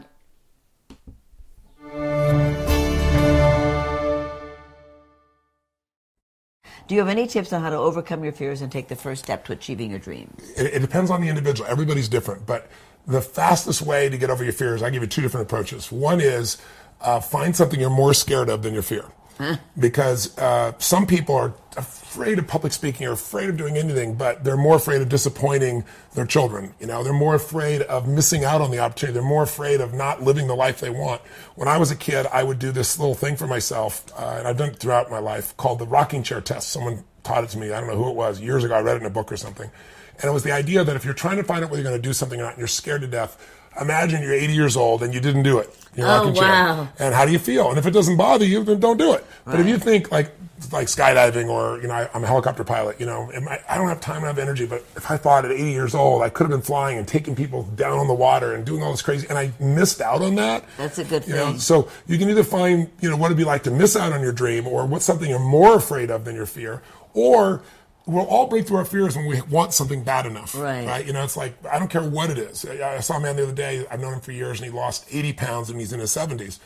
Do 6.88 6.94
you 6.94 7.00
have 7.00 7.08
any 7.08 7.26
tips 7.26 7.52
on 7.52 7.60
how 7.62 7.68
to 7.68 7.76
overcome 7.76 8.24
your 8.24 8.32
fears 8.32 8.62
and 8.62 8.72
take 8.72 8.88
the 8.88 8.96
first 8.96 9.22
step 9.22 9.44
to 9.46 9.52
achieving 9.52 9.90
your 9.90 9.98
dreams? 9.98 10.40
It, 10.56 10.66
it 10.76 10.80
depends 10.80 11.10
on 11.10 11.20
the 11.20 11.28
individual. 11.28 11.68
Everybody's 11.68 12.08
different, 12.08 12.46
but 12.46 12.66
the 13.06 13.20
fastest 13.20 13.82
way 13.82 14.08
to 14.08 14.16
get 14.16 14.30
over 14.30 14.42
your 14.42 14.54
fears, 14.54 14.82
I 14.82 14.88
give 14.88 15.02
you 15.02 15.08
two 15.08 15.20
different 15.20 15.46
approaches. 15.48 15.92
One 15.92 16.20
is 16.20 16.56
uh, 17.02 17.20
find 17.20 17.54
something 17.54 17.78
you're 17.78 17.90
more 17.90 18.14
scared 18.14 18.48
of 18.48 18.62
than 18.62 18.72
your 18.72 18.82
fear. 18.82 19.04
Because 19.77 20.37
uh, 20.37 20.73
some 20.77 21.05
people 21.05 21.35
are 21.35 21.53
afraid 21.75 22.37
of 22.37 22.47
public 22.47 22.71
speaking 22.71 23.07
or 23.07 23.13
afraid 23.13 23.49
of 23.49 23.57
doing 23.57 23.77
anything, 23.77 24.15
but 24.15 24.43
they're 24.43 24.57
more 24.57 24.75
afraid 24.75 25.01
of 25.01 25.09
disappointing 25.09 25.83
their 26.13 26.25
children. 26.25 26.73
You 26.79 26.87
know, 26.87 27.03
they're 27.03 27.13
more 27.13 27.35
afraid 27.35 27.81
of 27.81 28.07
missing 28.07 28.43
out 28.43 28.61
on 28.61 28.71
the 28.71 28.79
opportunity. 28.79 29.13
They're 29.13 29.27
more 29.27 29.43
afraid 29.43 29.81
of 29.81 29.93
not 29.93 30.21
living 30.21 30.47
the 30.47 30.55
life 30.55 30.79
they 30.79 30.89
want. 30.89 31.21
When 31.55 31.67
I 31.67 31.77
was 31.77 31.91
a 31.91 31.95
kid, 31.95 32.27
I 32.31 32.43
would 32.43 32.59
do 32.59 32.71
this 32.71 32.99
little 32.99 33.15
thing 33.15 33.35
for 33.35 33.47
myself, 33.47 34.05
uh, 34.17 34.35
and 34.37 34.47
I've 34.47 34.57
done 34.57 34.69
it 34.69 34.77
throughout 34.77 35.09
my 35.09 35.19
life, 35.19 35.57
called 35.57 35.79
the 35.79 35.87
rocking 35.87 36.23
chair 36.23 36.41
test. 36.41 36.69
Someone 36.69 37.03
taught 37.23 37.43
it 37.43 37.49
to 37.51 37.57
me. 37.57 37.71
I 37.71 37.79
don't 37.79 37.89
know 37.89 37.97
who 37.97 38.09
it 38.09 38.15
was. 38.15 38.39
Years 38.39 38.63
ago, 38.63 38.75
I 38.75 38.81
read 38.81 38.97
it 38.97 39.01
in 39.01 39.07
a 39.07 39.09
book 39.09 39.31
or 39.31 39.37
something. 39.37 39.69
And 40.19 40.25
it 40.25 40.33
was 40.33 40.43
the 40.43 40.51
idea 40.51 40.83
that 40.83 40.95
if 40.95 41.05
you're 41.05 41.13
trying 41.13 41.37
to 41.37 41.43
find 41.43 41.63
out 41.63 41.71
whether 41.71 41.81
you're 41.81 41.89
going 41.89 42.01
to 42.01 42.07
do 42.07 42.13
something 42.13 42.39
or 42.39 42.43
not, 42.43 42.51
and 42.51 42.59
you're 42.59 42.67
scared 42.67 43.01
to 43.01 43.07
death, 43.07 43.37
imagine 43.79 44.21
you're 44.21 44.33
80 44.33 44.53
years 44.53 44.75
old 44.75 45.03
and 45.03 45.13
you 45.13 45.19
didn't 45.19 45.43
do 45.43 45.59
it. 45.59 45.75
You're 45.95 46.07
oh, 46.07 46.31
wow. 46.31 46.87
And 46.99 47.13
how 47.13 47.25
do 47.25 47.31
you 47.31 47.39
feel? 47.39 47.69
And 47.69 47.77
if 47.77 47.85
it 47.85 47.91
doesn't 47.91 48.17
bother 48.17 48.45
you, 48.45 48.63
then 48.63 48.79
don't 48.79 48.97
do 48.97 49.13
it. 49.13 49.25
Right. 49.45 49.53
But 49.53 49.59
if 49.59 49.67
you 49.67 49.77
think 49.77 50.11
like 50.11 50.31
like 50.71 50.87
skydiving 50.87 51.49
or 51.49 51.81
you 51.81 51.87
know 51.87 51.93
I, 51.93 52.09
am 52.15 52.23
a 52.23 52.27
helicopter 52.27 52.63
pilot, 52.63 52.99
you 52.99 53.05
know 53.05 53.29
I, 53.31 53.59
I 53.69 53.77
don't 53.77 53.89
have 53.89 54.01
time 54.01 54.17
and 54.17 54.25
have 54.25 54.39
energy. 54.39 54.65
But 54.65 54.83
if 54.95 55.11
I 55.11 55.17
thought 55.17 55.45
at 55.45 55.51
80 55.51 55.71
years 55.71 55.93
old 55.93 56.23
I 56.23 56.29
could 56.29 56.43
have 56.43 56.51
been 56.51 56.65
flying 56.65 56.97
and 56.97 57.07
taking 57.07 57.35
people 57.35 57.63
down 57.63 57.99
on 57.99 58.07
the 58.07 58.13
water 58.13 58.53
and 58.53 58.65
doing 58.65 58.81
all 58.81 58.91
this 58.91 59.03
crazy, 59.03 59.27
and 59.29 59.37
I 59.37 59.51
missed 59.59 60.01
out 60.01 60.21
on 60.21 60.35
that. 60.35 60.63
That's 60.77 60.97
a 60.97 61.03
good 61.03 61.27
you 61.27 61.33
thing. 61.33 61.53
Know? 61.53 61.57
So 61.57 61.89
you 62.07 62.17
can 62.17 62.29
either 62.29 62.43
find 62.43 62.89
you 63.01 63.09
know 63.09 63.17
what 63.17 63.27
it'd 63.27 63.37
be 63.37 63.43
like 63.43 63.63
to 63.63 63.71
miss 63.71 63.95
out 63.95 64.13
on 64.13 64.21
your 64.21 64.33
dream, 64.33 64.65
or 64.65 64.85
what's 64.87 65.05
something 65.05 65.29
you're 65.29 65.37
more 65.37 65.75
afraid 65.75 66.09
of 66.09 66.25
than 66.25 66.35
your 66.35 66.47
fear, 66.47 66.81
or 67.13 67.61
we'll 68.05 68.25
all 68.25 68.47
break 68.47 68.67
through 68.67 68.77
our 68.77 68.85
fears 68.85 69.15
when 69.15 69.25
we 69.25 69.41
want 69.41 69.73
something 69.73 70.03
bad 70.03 70.25
enough. 70.25 70.55
Right. 70.55 70.85
Right. 70.85 71.05
You 71.05 71.13
know, 71.13 71.23
it's 71.23 71.37
like, 71.37 71.53
I 71.65 71.79
don't 71.79 71.89
care 71.89 72.03
what 72.03 72.29
it 72.29 72.37
is. 72.37 72.65
I 72.65 72.99
saw 72.99 73.17
a 73.17 73.19
man 73.19 73.35
the 73.35 73.43
other 73.43 73.53
day, 73.53 73.85
I've 73.89 73.99
known 73.99 74.13
him 74.13 74.21
for 74.21 74.31
years, 74.31 74.59
and 74.59 74.69
he 74.69 74.75
lost 74.75 75.05
80 75.09 75.33
pounds 75.33 75.69
and 75.69 75.79
he's 75.79 75.93
in 75.93 75.99
his 75.99 76.11
70s. 76.11 76.59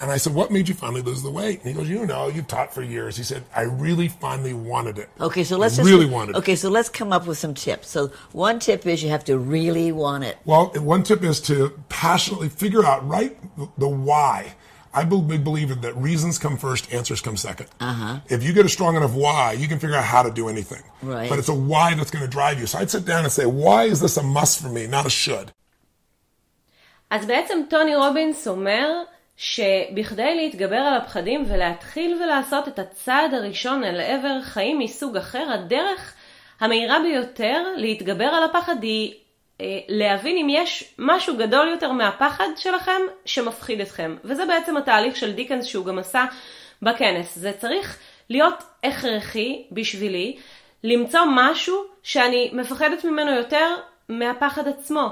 And 0.00 0.12
I 0.12 0.16
said, 0.16 0.32
What 0.34 0.52
made 0.52 0.68
you 0.68 0.74
finally 0.74 1.02
lose 1.02 1.22
the 1.22 1.30
weight? 1.30 1.60
And 1.60 1.68
he 1.68 1.74
goes, 1.74 1.88
You 1.88 2.06
know, 2.06 2.28
you've 2.28 2.46
taught 2.46 2.72
for 2.72 2.82
years. 2.82 3.16
He 3.16 3.24
said, 3.24 3.44
I 3.54 3.62
really 3.62 4.06
finally 4.06 4.54
wanted 4.54 4.98
it. 4.98 5.08
Okay, 5.20 5.42
so 5.42 5.58
let's 5.58 5.74
I 5.74 5.82
just, 5.82 5.90
really 5.90 6.06
wanted 6.06 6.36
Okay, 6.36 6.54
so 6.54 6.70
let's 6.70 6.88
come 6.88 7.12
up 7.12 7.26
with 7.26 7.36
some 7.38 7.52
tips. 7.52 7.88
So 7.88 8.12
one 8.32 8.60
tip 8.60 8.86
is 8.86 9.02
you 9.02 9.08
have 9.08 9.24
to 9.24 9.38
really 9.38 9.90
want 9.90 10.22
it. 10.22 10.38
Well, 10.44 10.66
one 10.76 11.02
tip 11.02 11.24
is 11.24 11.40
to 11.42 11.76
passionately 11.88 12.48
figure 12.48 12.84
out 12.84 13.06
right 13.08 13.36
the 13.76 13.88
why. 13.88 14.54
I 14.94 15.04
big 15.04 15.44
believer 15.44 15.74
that 15.74 15.96
reasons 15.96 16.38
come 16.38 16.56
first, 16.56 16.92
answers 16.92 17.20
come 17.20 17.36
2nd 17.36 17.66
uh-huh. 17.80 18.20
If 18.28 18.42
you 18.42 18.52
get 18.52 18.64
a 18.66 18.68
strong 18.68 18.96
enough 18.96 19.14
why, 19.14 19.52
you 19.52 19.68
can 19.68 19.78
figure 19.78 19.96
out 19.96 20.04
how 20.04 20.22
to 20.22 20.30
do 20.30 20.48
anything. 20.48 20.82
Right. 21.02 21.28
But 21.28 21.38
it's 21.38 21.48
a 21.48 21.54
why 21.54 21.94
that's 21.94 22.10
going 22.10 22.24
to 22.24 22.30
drive 22.30 22.58
you. 22.60 22.66
So 22.66 22.78
I'd 22.78 22.90
sit 22.90 23.04
down 23.04 23.24
and 23.24 23.32
say, 23.32 23.46
why 23.46 23.84
is 23.84 24.00
this 24.00 24.16
a 24.16 24.22
must 24.22 24.62
for 24.62 24.68
me, 24.68 24.86
not 24.86 25.06
a 25.06 25.10
should? 25.10 25.50
אז 27.10 27.26
בעצם 27.26 27.58
טוני 27.70 27.96
רובינס 27.96 28.48
אומר 28.48 29.02
שבכדי 29.36 30.36
להתגבר 30.36 30.76
על 30.76 30.94
הפחדים 30.94 31.44
ולהתחיל 31.48 32.22
ולעשות 32.22 32.68
את 32.68 32.78
הצעד 32.78 33.34
הראשון 33.34 33.84
אל 33.84 34.00
עבר 34.00 34.42
חיים 34.42 34.78
מסוג 34.78 35.16
אחר, 35.16 35.52
הדרך 35.52 36.14
המהירה 36.60 36.98
ביותר 37.00 37.62
להתגבר 37.76 38.24
על 38.24 38.42
הפחד 38.44 38.82
היא 38.82 39.12
אה, 39.12 39.18
להבין 39.88 40.36
אם 40.38 40.46
יש 40.50 40.94
משהו 40.98 41.36
גדול 41.36 41.68
יותר 41.68 41.92
מהפחד 41.92 42.48
שלכם 42.56 43.00
שמפחיד 43.24 43.80
אתכם. 43.80 44.16
וזה 44.24 44.46
בעצם 44.46 44.76
התהליך 44.76 45.16
של 45.16 45.32
דיקנס 45.32 45.64
שהוא 45.64 45.84
גם 45.84 45.98
עשה 45.98 46.24
בכנס. 46.82 47.38
זה 47.38 47.52
צריך 47.52 47.98
להיות 48.30 48.62
הכרחי 48.84 49.64
בשבילי 49.72 50.36
למצוא 50.84 51.20
משהו 51.34 51.84
שאני 52.02 52.50
מפחדת 52.52 53.04
ממנו 53.04 53.32
יותר 53.32 53.74
מהפחד 54.08 54.68
עצמו. 54.68 55.08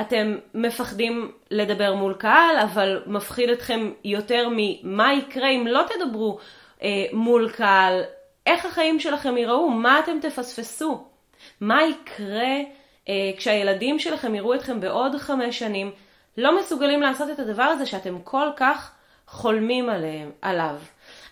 אתם 0.00 0.36
מפחדים 0.54 1.32
לדבר 1.50 1.94
מול 1.94 2.14
קהל, 2.14 2.56
אבל 2.62 3.02
מפחיד 3.06 3.50
אתכם 3.50 3.92
יותר 4.04 4.48
ממה 4.56 5.14
יקרה 5.14 5.48
אם 5.48 5.66
לא 5.66 5.82
תדברו 5.88 6.38
אה, 6.82 6.88
מול 7.12 7.50
קהל, 7.50 8.02
איך 8.46 8.66
החיים 8.66 9.00
שלכם 9.00 9.36
ייראו, 9.36 9.70
מה 9.70 9.98
אתם 9.98 10.18
תפספסו, 10.20 11.04
מה 11.60 11.82
יקרה 11.82 12.42
אה, 12.42 12.62
כשהילדים 13.36 13.98
שלכם 13.98 14.34
יראו 14.34 14.54
אתכם 14.54 14.80
בעוד 14.80 15.16
חמש 15.16 15.58
שנים, 15.58 15.90
לא 16.36 16.60
מסוגלים 16.60 17.02
לעשות 17.02 17.30
את 17.30 17.38
הדבר 17.38 17.62
הזה 17.62 17.86
שאתם 17.86 18.18
כל 18.24 18.48
כך 18.56 18.92
חולמים 19.26 19.88
עליו. 20.42 20.74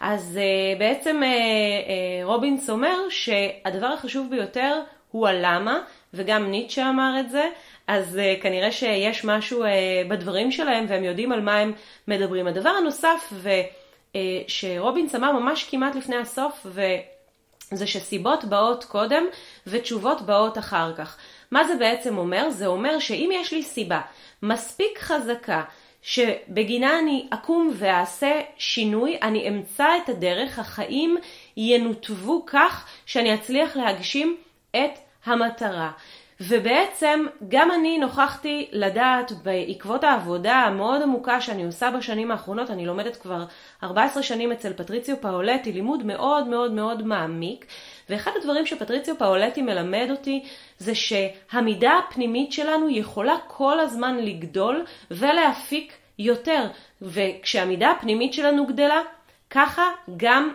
אז 0.01 0.39
uh, 0.39 0.79
בעצם 0.79 1.23
uh, 1.23 2.25
רובינס 2.25 2.71
אומר 2.71 2.97
שהדבר 3.11 3.87
החשוב 3.87 4.31
ביותר 4.31 4.81
הוא 5.11 5.29
הלמה, 5.29 5.81
וגם 6.15 6.51
ניטשה 6.51 6.89
אמר 6.89 7.21
את 7.21 7.31
זה, 7.31 7.49
אז 7.87 8.21
כנראה 8.43 8.73
שיש 8.73 9.25
משהו 9.25 9.65
בדברים 10.09 10.53
שלהם 10.53 10.87
והם 10.89 11.05
יודעים 11.05 11.33
על 11.33 11.41
מה 11.41 11.59
הם 11.59 11.73
מדברים. 12.09 12.47
הדבר 12.47 12.69
הנוסף, 12.71 13.33
ו, 13.33 13.51
שרובינס 14.47 15.15
אמר 15.15 15.33
ממש 15.33 15.65
כמעט 15.65 15.95
לפני 15.95 16.17
הסוף, 16.17 16.67
זה 17.71 17.87
שסיבות 17.87 18.45
באות 18.45 18.85
קודם 18.85 19.25
ותשובות 19.67 20.23
באות 20.23 20.59
אחר 20.59 20.93
כך. 20.97 21.17
מה 21.51 21.65
זה 21.65 21.77
בעצם 21.77 22.19
אומר? 22.19 22.51
זה 22.51 22.67
אומר 22.67 22.99
שאם 22.99 23.31
יש 23.33 23.53
לי 23.53 23.63
סיבה 23.63 24.01
מספיק 24.43 24.99
חזקה 24.99 25.63
שבגינה 26.03 26.99
אני 26.99 27.27
אקום 27.31 27.71
ואעשה 27.75 28.41
שינוי, 28.59 29.19
אני 29.23 29.49
אמצא 29.49 29.87
את 30.05 30.09
הדרך, 30.09 30.59
החיים 30.59 31.17
ינותבו 31.57 32.47
כך 32.47 32.89
שאני 33.07 33.35
אצליח 33.35 33.77
להגשים 33.77 34.37
את 34.71 34.99
המטרה. 35.25 35.91
ובעצם 36.41 37.27
גם 37.49 37.71
אני 37.71 37.99
נוכחתי 37.99 38.69
לדעת 38.73 39.33
בעקבות 39.43 40.05
העבודה 40.05 40.55
המאוד 40.55 41.03
עמוקה 41.03 41.41
שאני 41.41 41.65
עושה 41.65 41.91
בשנים 41.91 42.31
האחרונות, 42.31 42.71
אני 42.71 42.87
לומדת 42.87 43.17
כבר 43.17 43.45
14 43.83 44.23
שנים 44.23 44.53
אצל 44.53 44.73
פטריציו 44.73 45.21
פאולטי, 45.21 45.73
לימוד 45.73 46.07
מאוד 46.07 46.47
מאוד 46.47 46.73
מאוד 46.73 47.03
מעמיק, 47.03 47.67
ואחד 48.11 48.31
הדברים 48.37 48.67
שפטריציו 48.67 49.19
פאולטי 49.19 49.63
מלמד 49.63 50.07
אותי 50.11 50.45
זה 50.79 50.93
שהמידה 50.95 51.93
הפנימית 51.99 52.53
שלנו 52.53 52.89
יכולה 52.91 53.37
כל 53.47 53.81
הזמן 53.81 54.17
לגדול 54.17 54.85
ולהפיק 55.11 55.93
יותר, 56.19 56.67
וכשהמידה 57.03 57.91
הפנימית 57.91 58.33
שלנו 58.33 58.67
גדלה, 58.67 59.01
ככה 59.51 59.83
גם 60.17 60.51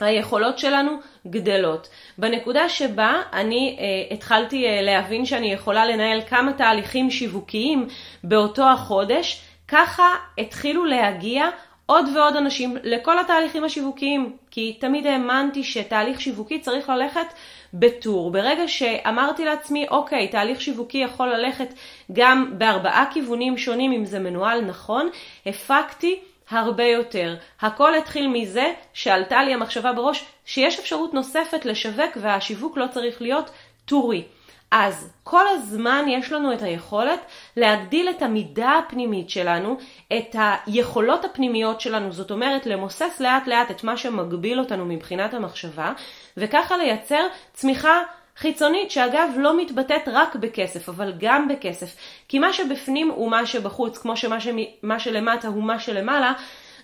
היכולות 0.00 0.58
שלנו 0.58 0.98
גדלות. 1.26 1.88
בנקודה 2.18 2.68
שבה 2.68 3.22
אני 3.32 3.76
אה, 3.80 4.14
התחלתי 4.14 4.66
אה, 4.66 4.82
להבין 4.82 5.26
שאני 5.26 5.52
יכולה 5.52 5.86
לנהל 5.86 6.20
כמה 6.28 6.52
תהליכים 6.52 7.10
שיווקיים 7.10 7.88
באותו 8.24 8.70
החודש, 8.70 9.42
ככה 9.68 10.14
התחילו 10.38 10.84
להגיע 10.84 11.44
עוד 11.86 12.08
ועוד 12.14 12.36
אנשים 12.36 12.76
לכל 12.82 13.18
התהליכים 13.18 13.64
השיווקיים, 13.64 14.36
כי 14.50 14.76
תמיד 14.80 15.06
האמנתי 15.06 15.64
שתהליך 15.64 16.20
שיווקי 16.20 16.58
צריך 16.60 16.88
ללכת 16.88 17.26
בטור. 17.74 18.30
ברגע 18.30 18.68
שאמרתי 18.68 19.44
לעצמי, 19.44 19.86
אוקיי, 19.88 20.28
תהליך 20.28 20.60
שיווקי 20.60 20.98
יכול 20.98 21.28
ללכת 21.28 21.68
גם 22.12 22.52
בארבעה 22.58 23.04
כיוונים 23.12 23.58
שונים 23.58 23.92
אם 23.92 24.04
זה 24.04 24.18
מנוהל 24.18 24.60
נכון, 24.60 25.08
הפקתי 25.46 26.20
הרבה 26.50 26.84
יותר. 26.84 27.36
הכל 27.60 27.94
התחיל 27.94 28.28
מזה 28.28 28.72
שעלתה 28.92 29.42
לי 29.42 29.54
המחשבה 29.54 29.92
בראש 29.92 30.24
שיש 30.44 30.78
אפשרות 30.78 31.14
נוספת 31.14 31.64
לשווק 31.64 32.16
והשיווק 32.20 32.76
לא 32.76 32.86
צריך 32.86 33.22
להיות 33.22 33.50
טורי. 33.84 34.22
אז 34.70 35.12
כל 35.22 35.48
הזמן 35.48 36.04
יש 36.08 36.32
לנו 36.32 36.52
את 36.52 36.62
היכולת 36.62 37.20
להגדיל 37.56 38.10
את 38.10 38.22
המידה 38.22 38.78
הפנימית 38.78 39.30
שלנו, 39.30 39.76
את 40.18 40.36
היכולות 40.38 41.24
הפנימיות 41.24 41.80
שלנו, 41.80 42.12
זאת 42.12 42.30
אומרת 42.30 42.66
למוסס 42.66 43.20
לאט 43.20 43.46
לאט 43.46 43.70
את 43.70 43.84
מה 43.84 43.96
שמגביל 43.96 44.60
אותנו 44.60 44.86
מבחינת 44.86 45.34
המחשבה, 45.34 45.92
וככה 46.36 46.76
לייצר 46.76 47.26
צמיחה 47.52 48.02
חיצונית 48.36 48.90
שאגב 48.90 49.30
לא 49.36 49.60
מתבטאת 49.60 50.08
רק 50.12 50.36
בכסף, 50.36 50.88
אבל 50.88 51.12
גם 51.18 51.48
בכסף. 51.48 51.96
כי 52.28 52.38
מה 52.38 52.52
שבפנים 52.52 53.10
הוא 53.10 53.30
מה 53.30 53.46
שבחוץ, 53.46 53.98
כמו 53.98 54.16
שמה 54.16 54.40
שמה 54.40 54.98
שלמטה 54.98 55.48
הוא 55.48 55.62
מה 55.62 55.78
שלמעלה, 55.78 56.32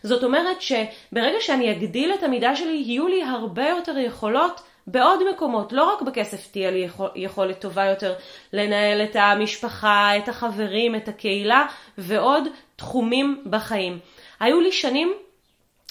זאת 0.03 0.25
אומרת 0.25 0.63
שברגע 0.63 1.37
שאני 1.41 1.73
אגדיל 1.73 2.15
את 2.15 2.23
המידה 2.23 2.57
שלי, 2.57 2.83
יהיו 2.87 3.09
לי 3.09 3.23
הרבה 3.23 3.69
יותר 3.69 3.99
יכולות 3.99 4.61
בעוד 4.87 5.21
מקומות, 5.35 5.73
לא 5.73 5.93
רק 5.95 6.03
בכסף 6.03 6.51
תהיה 6.51 6.71
לי 6.71 6.79
יכול, 6.79 7.09
יכולת 7.15 7.61
טובה 7.61 7.85
יותר 7.85 8.15
לנהל 8.53 9.03
את 9.05 9.17
המשפחה, 9.17 10.17
את 10.17 10.29
החברים, 10.29 10.95
את 10.95 11.09
הקהילה 11.09 11.67
ועוד 11.99 12.49
תחומים 12.77 13.43
בחיים. 13.47 13.99
היו 14.41 14.61
לי 14.61 14.73
שנים 14.73 15.13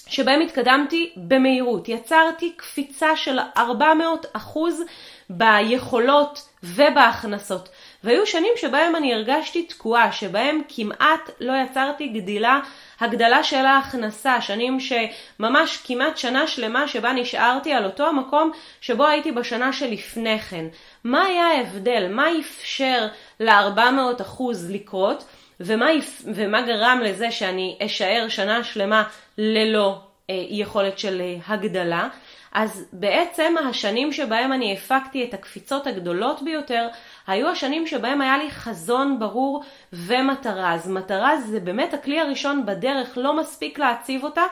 שבהם 0.08 0.42
התקדמתי 0.42 1.14
במהירות, 1.18 1.90
יצרתי 1.90 2.54
קפיצה 2.58 3.16
של 3.16 3.40
400 3.58 4.26
אחוז 4.34 4.82
ביכולות 5.30 6.50
ובהכנסות. 6.64 7.70
והיו 8.04 8.28
שנים 8.28 8.54
שבהם 8.56 8.96
אני 8.96 9.14
הרגשתי 9.14 9.64
תקועה, 9.64 10.12
שבהם 10.12 10.62
כמעט 10.68 11.30
לא 11.40 11.54
יצרתי 11.66 12.08
גדילה, 12.08 12.60
הגדלה 13.00 13.44
של 13.44 13.66
ההכנסה, 13.66 14.42
שנים 14.42 14.78
שממש 14.80 15.78
כמעט 15.84 16.18
שנה 16.18 16.48
שלמה 16.48 16.88
שבה 16.88 17.14
נשארתי 17.14 17.74
על 17.74 17.86
אותו 17.86 18.08
המקום 18.08 18.52
שבו 18.82 19.08
הייתי 19.08 19.32
בשנה 19.32 19.74
שלפני 19.74 20.40
כן. 20.40 20.66
מה 21.04 21.26
היה 21.26 21.48
ההבדל? 21.48 22.08
מה 22.10 22.28
אפשר 22.40 23.08
ל-400% 23.40 24.44
לקרות? 24.70 25.24
ומה, 25.60 25.88
ומה 26.36 26.62
גרם 26.62 27.00
לזה 27.04 27.32
שאני 27.32 27.78
אשאר 27.86 28.26
שנה 28.30 28.64
שלמה 28.64 29.04
ללא 29.38 30.00
אה, 30.30 30.36
יכולת 30.50 31.00
של 31.00 31.22
אה, 31.22 31.36
הגדלה? 31.48 32.08
אז 32.52 32.86
בעצם 32.94 33.56
השנים 33.70 34.14
שבהם 34.14 34.54
אני 34.54 34.74
הפקתי 34.74 35.24
את 35.24 35.34
הקפיצות 35.34 35.88
הגדולות 35.88 36.42
ביותר, 36.42 36.88
היו 37.28 37.50
השנים 37.50 37.88
שבהם 37.88 38.22
היה 38.22 38.38
לי 38.38 38.52
חזון 38.52 39.20
ברור 39.20 39.64
ומטרה. 39.94 40.74
אז 40.74 40.90
מטרה 40.90 41.38
זה 41.38 41.60
באמת 41.60 41.94
הכלי 41.94 42.20
הראשון 42.20 42.66
בדרך, 42.66 43.18
לא 43.18 43.38
מספיק 43.38 43.80
להציב 43.80 44.24
אותה, 44.24 44.44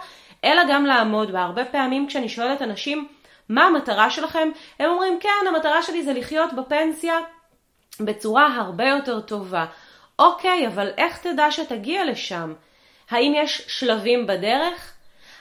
אלא 0.44 0.62
גם 0.70 0.86
לעמוד 0.86 1.32
בה. 1.32 1.42
הרבה 1.42 1.66
פעמים 1.66 2.08
כשאני 2.08 2.30
שואלת 2.30 2.62
אנשים, 2.62 3.08
מה 3.50 3.64
המטרה 3.64 4.10
שלכם? 4.10 4.50
הם 4.80 4.90
אומרים, 4.92 5.20
כן, 5.20 5.48
המטרה 5.48 5.82
שלי 5.82 6.04
זה 6.04 6.14
לחיות 6.14 6.54
בפנסיה 6.54 7.20
בצורה 8.00 8.56
הרבה 8.56 8.88
יותר 8.88 9.20
טובה. 9.20 9.66
אוקיי, 10.20 10.68
אבל 10.68 10.92
איך 10.98 11.18
תדע 11.18 11.52
שתגיע 11.52 12.06
לשם? 12.06 12.54
האם 13.10 13.34
יש 13.36 13.62
שלבים 13.68 14.28
בדרך? 14.28 14.94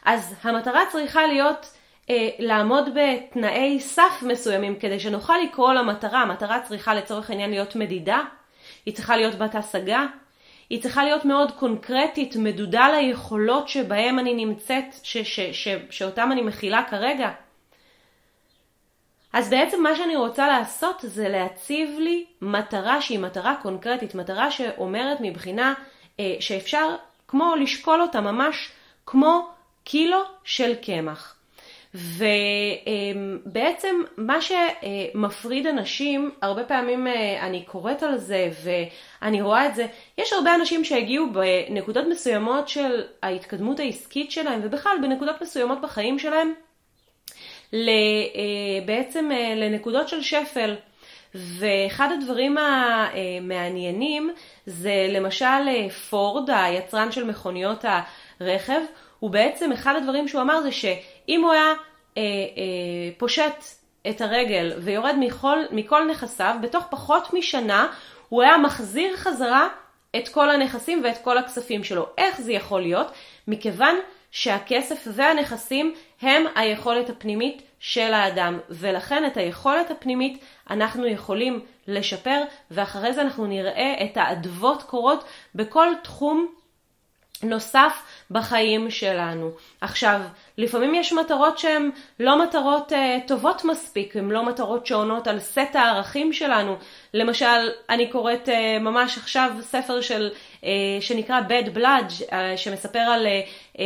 אז 0.04 0.34
המטרה 0.42 0.80
צריכה 0.92 1.26
להיות 1.26 1.77
לעמוד 2.38 2.88
בתנאי 2.94 3.80
סף 3.80 4.22
מסוימים 4.22 4.78
כדי 4.78 5.00
שנוכל 5.00 5.38
לקרוא 5.44 5.72
למטרה. 5.72 6.22
המטרה 6.22 6.60
צריכה 6.60 6.94
לצורך 6.94 7.30
העניין 7.30 7.50
להיות 7.50 7.76
מדידה, 7.76 8.22
היא 8.86 8.94
צריכה 8.94 9.16
להיות 9.16 9.34
בת 9.34 9.54
השגה, 9.54 10.06
היא 10.70 10.82
צריכה 10.82 11.04
להיות 11.04 11.24
מאוד 11.24 11.52
קונקרטית, 11.52 12.36
מדודה 12.36 12.88
ליכולות 12.88 13.68
שבהם 13.68 14.18
אני 14.18 14.34
נמצאת, 14.34 14.84
ש- 15.02 15.16
ש- 15.16 15.64
ש- 15.64 15.86
שאותם 15.90 16.32
אני 16.32 16.42
מכילה 16.42 16.82
כרגע. 16.90 17.30
אז 19.32 19.50
בעצם 19.50 19.82
מה 19.82 19.96
שאני 19.96 20.16
רוצה 20.16 20.48
לעשות 20.48 20.96
זה 21.02 21.28
להציב 21.28 21.98
לי 21.98 22.24
מטרה 22.42 23.00
שהיא 23.00 23.18
מטרה 23.18 23.54
קונקרטית, 23.62 24.14
מטרה 24.14 24.50
שאומרת 24.50 25.18
מבחינה 25.20 25.74
אה, 26.20 26.36
שאפשר 26.40 26.96
כמו 27.28 27.54
לשקול 27.56 28.02
אותה 28.02 28.20
ממש 28.20 28.70
כמו 29.06 29.48
קילו 29.84 30.22
של 30.44 30.74
קמח. 30.74 31.37
ובעצם 31.98 33.96
מה 34.16 34.38
שמפריד 34.40 35.66
אנשים, 35.66 36.30
הרבה 36.42 36.64
פעמים 36.64 37.06
אה, 37.06 37.46
אני 37.46 37.62
קוראת 37.62 38.02
על 38.02 38.18
זה 38.18 38.50
ואני 38.62 39.42
רואה 39.42 39.66
את 39.66 39.74
זה, 39.74 39.86
יש 40.18 40.32
הרבה 40.32 40.54
אנשים 40.54 40.84
שהגיעו 40.84 41.26
בנקודות 41.32 42.06
מסוימות 42.10 42.68
של 42.68 43.02
ההתקדמות 43.22 43.80
העסקית 43.80 44.30
שלהם 44.30 44.60
ובכלל 44.62 44.96
בנקודות 45.02 45.42
מסוימות 45.42 45.80
בחיים 45.80 46.18
שלהם 46.18 46.52
אה, 47.74 47.80
בעצם 48.86 49.30
אה, 49.32 49.54
לנקודות 49.56 50.08
של 50.08 50.22
שפל. 50.22 50.74
ואחד 51.34 52.08
הדברים 52.12 52.56
המעניינים 52.58 54.30
זה 54.66 55.06
למשל 55.08 55.88
פורד, 56.10 56.50
היצרן 56.50 57.12
של 57.12 57.24
מכוניות 57.24 57.84
הרכב, 58.40 58.80
הוא 59.18 59.30
בעצם, 59.30 59.72
אחד 59.72 59.94
הדברים 59.96 60.28
שהוא 60.28 60.42
אמר 60.42 60.60
זה 60.60 60.72
שאם 60.72 61.40
הוא 61.44 61.52
היה 61.52 61.74
אה, 62.18 62.22
אה, 62.22 63.10
פושט 63.18 63.64
את 64.10 64.20
הרגל 64.20 64.72
ויורד 64.78 65.14
מכל, 65.18 65.58
מכל 65.70 66.10
נכסיו, 66.10 66.56
בתוך 66.62 66.84
פחות 66.90 67.34
משנה 67.34 67.86
הוא 68.28 68.42
היה 68.42 68.58
מחזיר 68.58 69.16
חזרה 69.16 69.68
את 70.16 70.28
כל 70.28 70.50
הנכסים 70.50 71.04
ואת 71.04 71.18
כל 71.18 71.38
הכספים 71.38 71.84
שלו. 71.84 72.06
איך 72.18 72.40
זה 72.40 72.52
יכול 72.52 72.80
להיות? 72.80 73.12
מכיוון 73.48 73.96
שהכסף 74.30 75.08
והנכסים 75.14 75.94
הם 76.20 76.44
היכולת 76.54 77.10
הפנימית 77.10 77.62
של 77.80 78.14
האדם, 78.14 78.58
ולכן 78.70 79.26
את 79.26 79.36
היכולת 79.36 79.90
הפנימית 79.90 80.44
אנחנו 80.70 81.06
יכולים 81.06 81.60
לשפר, 81.88 82.42
ואחרי 82.70 83.12
זה 83.12 83.20
אנחנו 83.20 83.46
נראה 83.46 83.94
את 84.04 84.16
האדוות 84.16 84.82
קורות 84.82 85.24
בכל 85.54 85.88
תחום 86.02 86.54
נוסף 87.42 88.02
בחיים 88.30 88.90
שלנו. 88.90 89.50
עכשיו, 89.80 90.20
לפעמים 90.58 90.94
יש 90.94 91.12
מטרות 91.12 91.58
שהן 91.58 91.90
לא 92.20 92.42
מטרות 92.42 92.92
uh, 92.92 92.96
טובות 93.26 93.64
מספיק, 93.64 94.16
הן 94.16 94.30
לא 94.30 94.44
מטרות 94.44 94.86
שעונות 94.86 95.26
על 95.26 95.40
סט 95.40 95.74
הערכים 95.74 96.32
שלנו, 96.32 96.76
למשל, 97.14 97.70
אני 97.90 98.06
קוראת 98.10 98.48
uh, 98.48 98.52
ממש 98.80 99.18
עכשיו 99.18 99.50
ספר 99.60 100.00
של, 100.00 100.30
uh, 100.60 100.64
שנקרא 101.00 101.40
Bad 101.48 101.76
Blood, 101.76 102.22
uh, 102.30 102.34
שמספר 102.56 102.98
על, 102.98 103.26
uh, 103.26 103.76
um, 103.76 103.80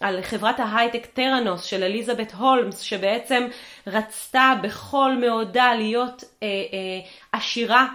על 0.00 0.22
חברת 0.22 0.60
ההייטק 0.60 1.06
טראנוס 1.06 1.64
של 1.64 1.82
אליזבת 1.82 2.32
הולמס, 2.32 2.80
שבעצם 2.80 3.46
רצתה 3.86 4.52
בכל 4.62 5.12
מאודה 5.20 5.74
להיות 5.74 6.22
uh, 6.22 6.24
uh, 6.24 7.08
עשירה, 7.32 7.86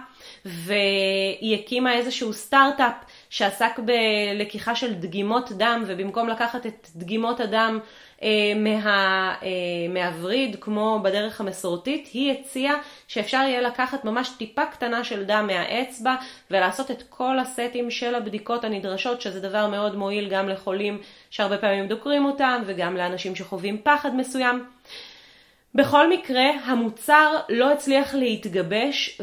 והיא 0.44 1.58
הקימה 1.58 1.94
איזשהו 1.94 2.32
סטארט-אפ 2.32 2.94
שעסק 3.32 3.78
בלקיחה 3.78 4.74
של 4.74 4.94
דגימות 4.94 5.52
דם, 5.52 5.84
ובמקום 5.86 6.28
לקחת 6.28 6.66
את 6.66 6.88
דגימות 6.96 7.40
הדם 7.40 7.78
אה, 8.22 8.28
מה, 8.56 9.34
אה, 9.42 9.48
מהווריד 9.88 10.56
כמו 10.60 11.00
בדרך 11.02 11.40
המסורתית, 11.40 12.08
היא 12.12 12.32
הציעה 12.32 12.74
שאפשר 13.08 13.36
יהיה 13.36 13.60
לקחת 13.60 14.04
ממש 14.04 14.30
טיפה 14.38 14.66
קטנה 14.66 15.04
של 15.04 15.24
דם 15.24 15.46
מהאצבע 15.46 16.14
ולעשות 16.50 16.90
את 16.90 17.02
כל 17.08 17.38
הסטים 17.38 17.90
של 17.90 18.14
הבדיקות 18.14 18.64
הנדרשות, 18.64 19.20
שזה 19.20 19.40
דבר 19.40 19.66
מאוד 19.66 19.96
מועיל 19.96 20.28
גם 20.28 20.48
לחולים 20.48 20.98
שהרבה 21.30 21.58
פעמים 21.58 21.88
דוקרים 21.88 22.24
אותם 22.24 22.62
וגם 22.66 22.96
לאנשים 22.96 23.36
שחווים 23.36 23.80
פחד 23.82 24.14
מסוים. 24.14 24.64
בכל 25.74 26.10
מקרה, 26.10 26.50
המוצר 26.64 27.36
לא 27.48 27.72
הצליח 27.72 28.14
להתגבש 28.14 29.20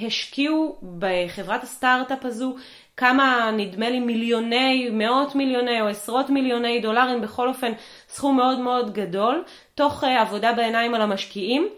והשקיעו 0.00 0.78
בחברת 0.98 1.62
הסטארט-אפ 1.62 2.24
הזו 2.24 2.56
כמה, 2.96 3.50
נדמה 3.56 3.90
לי, 3.90 4.00
מיליוני, 4.00 4.90
מאות 4.92 5.34
מיליוני 5.34 5.80
או 5.80 5.86
עשרות 5.86 6.30
מיליוני 6.30 6.80
דולרים, 6.80 7.20
בכל 7.20 7.48
אופן 7.48 7.72
סכום 8.08 8.36
מאוד 8.36 8.58
מאוד 8.58 8.94
גדול, 8.94 9.44
תוך 9.74 10.04
uh, 10.04 10.06
עבודה 10.06 10.52
בעיניים 10.52 10.94
על 10.94 11.02
המשקיעים. 11.02 11.68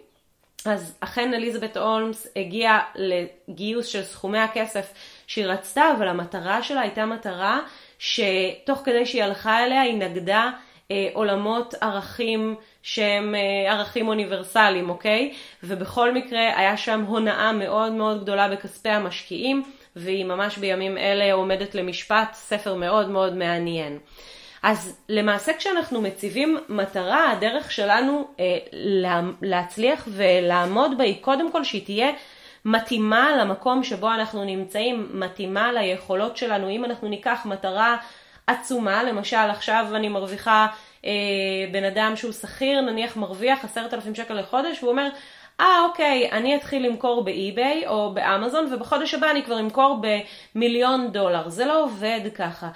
אז 0.67 0.99
אכן 1.01 1.35
אליזבת 1.35 1.77
אולמס 1.77 2.27
הגיעה 2.37 2.81
לגיוס 2.95 3.87
של 3.87 4.03
סכומי 4.03 4.39
הכסף 4.39 4.93
שהיא 5.27 5.47
רצתה, 5.47 5.93
אבל 5.97 6.09
המטרה 6.09 6.63
שלה 6.63 6.81
הייתה 6.81 7.07
מטרה 7.07 7.61
שתוך 7.99 8.79
כדי 8.85 9.07
שהיא 9.07 9.25
הלכה 9.25 9.65
אליה 9.65 9.81
היא 9.81 9.95
נגדה 9.95 10.51
אה, 10.91 11.09
עולמות 11.13 11.75
ערכים 11.81 12.55
שהם 12.87 13.35
אה, 13.35 13.73
ערכים 13.73 14.09
אוניברסליים, 14.09 14.91
אוקיי? 14.91 15.33
ובכל 15.63 16.15
מקרה 16.15 16.59
היה 16.59 16.77
שם 16.77 17.01
הונאה 17.01 17.53
מאוד 17.53 17.93
מאוד 17.93 18.23
גדולה 18.23 18.49
בכספי 18.49 18.89
המשקיעים. 18.89 19.63
והיא 19.97 20.25
ממש 20.25 20.59
בימים 20.59 20.99
אלה 20.99 21.33
עומדת 21.33 21.75
למשפט, 21.75 22.29
ספר 22.35 22.75
מאוד 22.75 23.09
מאוד 23.09 23.37
מעניין. 23.37 23.99
אז 24.63 25.01
למעשה 25.09 25.53
כשאנחנו 25.59 26.03
מציבים 26.03 26.59
מטרה, 26.69 27.31
הדרך 27.31 27.73
שלנו 27.73 28.29
אה, 28.41 28.59
להצליח 29.43 30.09
ולעמוד 30.11 30.99
בה 30.99 31.05
היא 31.05 31.23
קודם 31.23 31.53
כל 31.53 31.65
שהיא 31.65 31.85
תהיה 31.85 32.11
מתאימה 32.65 33.37
למקום 33.37 33.85
שבו 33.85 34.15
אנחנו 34.15 34.45
נמצאים, 34.45 35.09
מתאימה 35.11 35.73
ליכולות 35.73 36.37
שלנו. 36.37 36.71
אם 36.71 36.85
אנחנו 36.85 37.09
ניקח 37.09 37.47
מטרה 37.47 37.97
עצומה, 38.47 39.03
למשל 39.03 39.37
עכשיו 39.37 39.87
אני 39.95 40.09
מרוויחה 40.09 40.67
בן 41.73 41.85
אדם 41.85 42.13
שהוא 42.17 42.33
שכיר, 42.33 42.81
נניח 42.81 43.17
מרוויח 43.17 43.65
עשרת 43.65 43.95
אלפים 43.95 44.15
שקל 44.15 44.35
לחודש, 44.35 44.79
והוא 44.83 44.91
אומר, 44.91 45.09
אה 45.61 45.85
אוקיי, 45.89 46.31
אני 46.33 46.57
אתחיל 46.57 46.87
למכור 46.87 47.25
באי-ביי 47.25 47.87
או 47.87 48.15
באמזון 48.15 48.73
ובחודש 48.73 49.15
הבא 49.15 49.31
אני 49.31 49.43
כבר 49.43 49.61
אמכור 49.61 50.01
במיליון 50.55 51.13
דולר. 51.13 51.49
זה 51.49 51.65
לא 51.65 51.85
עובד 51.85 52.21
ככה. 52.35 52.69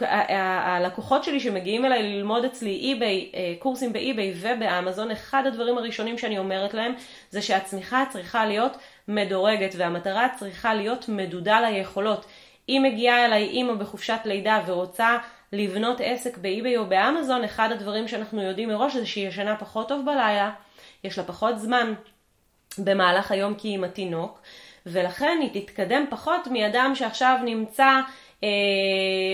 הלקוחות 0.00 1.24
שלי 1.24 1.40
שמגיעים 1.40 1.84
אליי 1.84 2.02
ללמוד 2.02 2.44
אצלי 2.44 2.70
אי-ביי, 2.70 3.30
אה, 3.34 3.54
קורסים 3.58 3.92
באי-ביי 3.92 4.34
ובאמזון, 4.36 5.10
אחד 5.10 5.46
הדברים 5.46 5.78
הראשונים 5.78 6.18
שאני 6.18 6.38
אומרת 6.38 6.74
להם 6.74 6.94
זה 7.30 7.42
שהצמיחה 7.42 8.04
צריכה 8.10 8.46
להיות 8.46 8.76
מדורגת 9.08 9.74
והמטרה 9.76 10.28
צריכה 10.38 10.74
להיות 10.74 11.08
מדודה 11.08 11.60
ליכולות. 11.60 12.26
אם 12.68 12.82
מגיעה 12.84 13.24
אליי 13.24 13.44
אימא 13.44 13.74
בחופשת 13.74 14.20
לידה 14.24 14.60
ורוצה 14.66 15.16
לבנות 15.52 16.00
עסק 16.04 16.38
באי-ביי 16.38 16.76
או 16.76 16.86
באמזון, 16.86 17.44
אחד 17.44 17.72
הדברים 17.72 18.08
שאנחנו 18.08 18.42
יודעים 18.42 18.68
מראש 18.68 18.96
זה 18.96 19.06
שהיא 19.06 19.28
ישנה 19.28 19.56
פחות 19.56 19.88
טוב 19.88 20.06
בלילה, 20.06 20.50
יש 21.04 21.18
לה 21.18 21.24
פחות 21.24 21.58
זמן 21.58 21.94
במהלך 22.78 23.30
היום 23.30 23.54
כי 23.54 23.68
היא 23.68 23.74
עם 23.74 23.84
התינוק, 23.84 24.40
ולכן 24.86 25.38
היא 25.40 25.62
תתקדם 25.62 26.04
פחות 26.10 26.46
מאדם 26.46 26.92
שעכשיו 26.94 27.38
נמצא 27.44 28.00
אה, 28.44 28.48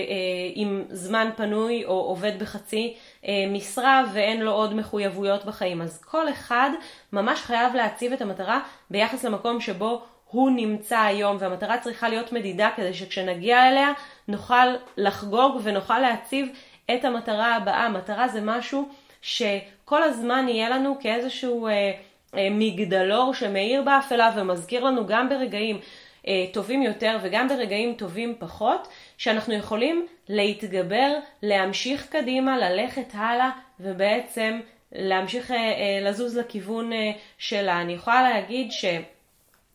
אה, 0.09 0.51
עם 0.55 0.83
זמן 0.89 1.29
פנוי 1.35 1.85
או 1.85 1.99
עובד 1.99 2.39
בחצי 2.39 2.93
אה, 3.27 3.45
משרה 3.49 4.03
ואין 4.13 4.41
לו 4.41 4.51
עוד 4.51 4.73
מחויבויות 4.73 5.45
בחיים. 5.45 5.81
אז 5.81 6.01
כל 6.03 6.29
אחד 6.29 6.69
ממש 7.13 7.41
חייב 7.41 7.75
להציב 7.75 8.13
את 8.13 8.21
המטרה 8.21 8.59
ביחס 8.89 9.23
למקום 9.23 9.61
שבו 9.61 10.01
הוא 10.25 10.51
נמצא 10.51 10.99
היום, 10.99 11.37
והמטרה 11.39 11.77
צריכה 11.77 12.09
להיות 12.09 12.31
מדידה 12.31 12.69
כדי 12.75 12.93
שכשנגיע 12.93 13.69
אליה 13.69 13.91
נוכל 14.27 14.75
לחגוג 14.97 15.61
ונוכל 15.63 15.99
להציב 15.99 16.49
את 16.95 17.05
המטרה 17.05 17.55
הבאה. 17.55 17.89
מטרה 17.89 18.27
זה 18.27 18.41
משהו 18.41 18.89
שכל 19.21 20.03
הזמן 20.03 20.45
יהיה 20.49 20.69
לנו 20.69 20.97
כאיזשהו... 21.01 21.67
אה, 21.67 21.91
אה, 22.37 22.47
מגדלור 22.51 23.33
שמאיר 23.33 23.81
באפלה 23.81 24.31
ומזכיר 24.35 24.83
לנו 24.83 25.07
גם 25.07 25.29
ברגעים 25.29 25.79
אה, 26.27 26.45
טובים 26.53 26.83
יותר 26.83 27.17
וגם 27.21 27.47
ברגעים 27.47 27.93
טובים 27.93 28.35
פחות, 28.39 28.87
שאנחנו 29.17 29.53
יכולים 29.53 30.07
להתגבר, 30.29 31.13
להמשיך 31.43 32.07
קדימה, 32.07 32.57
ללכת 32.57 33.07
הלאה 33.13 33.49
ובעצם 33.79 34.59
להמשיך 34.91 35.51
אה, 35.51 35.99
לזוז 36.01 36.37
לכיוון 36.37 36.91
שלה. 37.37 37.81
אני 37.81 37.93
יכולה 37.93 38.29
להגיד 38.29 38.71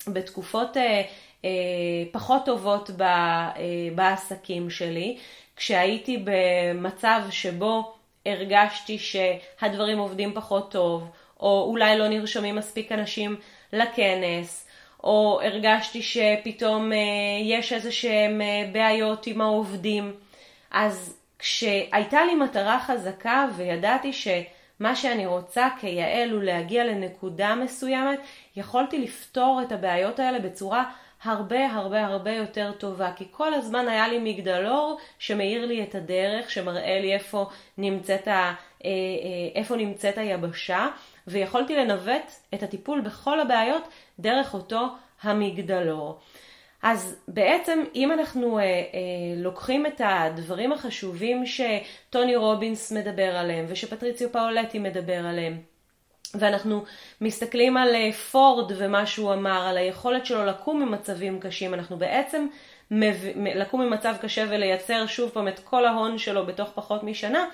שבתקופות 0.07 0.77
פחות 2.13 2.45
טובות 2.45 2.91
בעסקים 3.95 4.71
שלי, 4.71 5.19
כשהייתי 5.57 6.25
במצב 6.25 7.21
שבו 7.31 7.95
הרגשתי 8.27 8.99
שהדברים 8.99 9.99
עובדים 9.99 10.35
פחות 10.35 10.71
טוב, 10.71 11.11
או 11.41 11.67
אולי 11.71 11.99
לא 11.99 12.09
נרשמים 12.09 12.57
מספיק 12.57 12.93
אנשים 12.93 13.37
לכנס, 13.73 14.69
או 15.05 15.41
הרגשתי 15.43 16.03
שפתאום 16.03 16.93
אה, 16.93 16.99
יש 17.43 17.73
איזה 17.73 17.93
שהם 17.93 18.41
אה, 18.41 18.71
בעיות 18.73 19.27
עם 19.27 19.41
העובדים. 19.41 20.15
אז 20.71 21.17
כשהייתה 21.39 22.25
לי 22.25 22.35
מטרה 22.35 22.81
חזקה 22.81 23.47
וידעתי 23.57 24.13
שמה 24.13 24.97
שאני 24.97 25.27
רוצה 25.27 25.69
כיעל 25.81 26.31
הוא 26.31 26.43
להגיע 26.43 26.85
לנקודה 26.85 27.55
מסוימת, 27.55 28.19
יכולתי 28.57 28.99
לפתור 28.99 29.61
את 29.67 29.73
הבעיות 29.73 30.21
האלה 30.21 30.39
בצורה 30.39 30.85
הרבה 31.23 31.67
הרבה 31.67 32.07
הרבה 32.07 32.33
יותר 32.33 32.73
טובה, 32.79 33.13
כי 33.17 33.25
כל 33.31 33.55
הזמן 33.55 33.89
היה 33.89 34.09
לי 34.09 34.19
מגדלור 34.19 34.99
שמאיר 35.19 35.67
לי 35.67 35.83
את 35.83 35.95
הדרך, 35.95 36.51
שמראה 36.51 37.01
לי 37.01 37.15
איפה 37.15 37.47
נמצאת, 37.79 38.29
ה, 38.29 38.55
אה, 38.85 38.91
איפה 39.55 39.77
נמצאת 39.77 40.19
היבשה, 40.19 40.89
ויכולתי 41.27 41.77
לנווט 41.77 42.33
את 42.55 42.63
הטיפול 42.63 43.01
בכל 43.01 43.41
הבעיות 43.41 43.89
דרך 44.19 44.55
אותו 44.55 44.87
המגדלור. 45.23 46.19
אז 46.83 47.17
בעצם 47.29 47.85
אם 47.95 48.13
אנחנו 48.13 48.59
אה, 48.59 48.65
אה, 48.65 48.81
לוקחים 49.37 49.87
את 49.87 50.01
הדברים 50.05 50.73
החשובים 50.73 51.45
שטוני 51.47 52.37
רובינס 52.37 52.93
מדבר 52.93 53.37
עליהם 53.37 53.65
ושפטריציו 53.69 54.33
פאולטי 54.33 54.79
מדבר 54.79 55.27
עליהם 55.27 55.59
ואנחנו 56.35 56.85
מסתכלים 57.21 57.77
על 57.77 57.95
אה, 57.95 58.13
פורד 58.13 58.73
ומה 58.77 59.07
שהוא 59.07 59.33
אמר, 59.33 59.67
על 59.69 59.77
היכולת 59.77 60.27
שלו 60.27 60.47
לקום 60.47 60.83
ממצבים 60.83 61.41
קשים, 61.41 61.75
אנחנו 61.75 61.97
בעצם. 61.97 62.47
לקום 63.55 63.81
ממצב 63.81 64.15
קשה 64.21 64.45
ולייצר 64.49 65.07
שוב 65.07 65.31
פעם 65.31 65.49
את 65.49 65.59
כל 65.59 65.85
ההון 65.85 66.19
שלו 66.19 66.47
בתוך 66.47 66.71
פחות 66.75 67.03
משנה, 67.03 67.47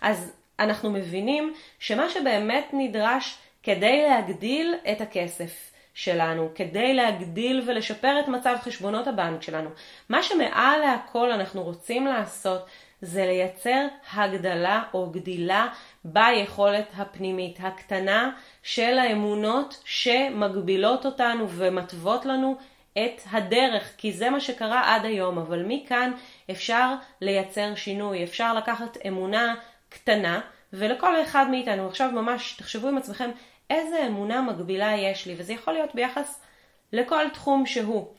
אז 0.00 0.32
אנחנו 0.58 0.90
מבינים 0.90 1.54
שמה 1.78 2.10
שבאמת 2.10 2.64
נדרש 2.72 3.38
כדי 3.62 4.02
להגדיל 4.08 4.74
את 4.92 5.00
הכסף 5.00 5.70
שלנו, 5.94 6.50
כדי 6.54 6.94
להגדיל 6.94 7.62
ולשפר 7.66 8.20
את 8.20 8.28
מצב 8.28 8.56
חשבונות 8.60 9.06
הבנק 9.06 9.42
שלנו, 9.42 9.70
מה 10.08 10.22
שמעל 10.22 10.80
להכל 10.80 11.32
אנחנו 11.32 11.62
רוצים 11.62 12.06
לעשות 12.06 12.66
זה 13.02 13.26
לייצר 13.26 13.86
הגדלה 14.12 14.82
או 14.94 15.10
גדילה 15.10 15.68
ביכולת 16.04 16.86
הפנימית 16.96 17.58
הקטנה 17.60 18.30
של 18.62 18.98
האמונות 18.98 19.82
שמגבילות 19.84 21.06
אותנו 21.06 21.48
ומתוות 21.48 22.24
לנו 22.24 22.56
את 22.92 23.20
הדרך, 23.30 23.92
כי 23.98 24.12
זה 24.12 24.30
מה 24.30 24.40
שקרה 24.40 24.94
עד 24.94 25.04
היום, 25.04 25.38
אבל 25.38 25.64
מכאן 25.66 26.12
אפשר 26.50 26.94
לייצר 27.20 27.74
שינוי, 27.74 28.24
אפשר 28.24 28.54
לקחת 28.54 28.98
אמונה 29.06 29.54
קטנה, 29.88 30.40
ולכל 30.72 31.22
אחד 31.22 31.46
מאיתנו, 31.50 31.88
עכשיו 31.88 32.10
ממש 32.10 32.52
תחשבו 32.58 32.88
עם 32.88 32.98
עצמכם 32.98 33.30
איזה 33.70 34.06
אמונה 34.06 34.42
מגבילה 34.42 34.96
יש 34.96 35.26
לי, 35.26 35.34
וזה 35.38 35.52
יכול 35.52 35.74
להיות 35.74 35.94
ביחס 35.94 36.40
לכל 36.92 37.28
תחום 37.32 37.66
שהוא. 37.66 38.12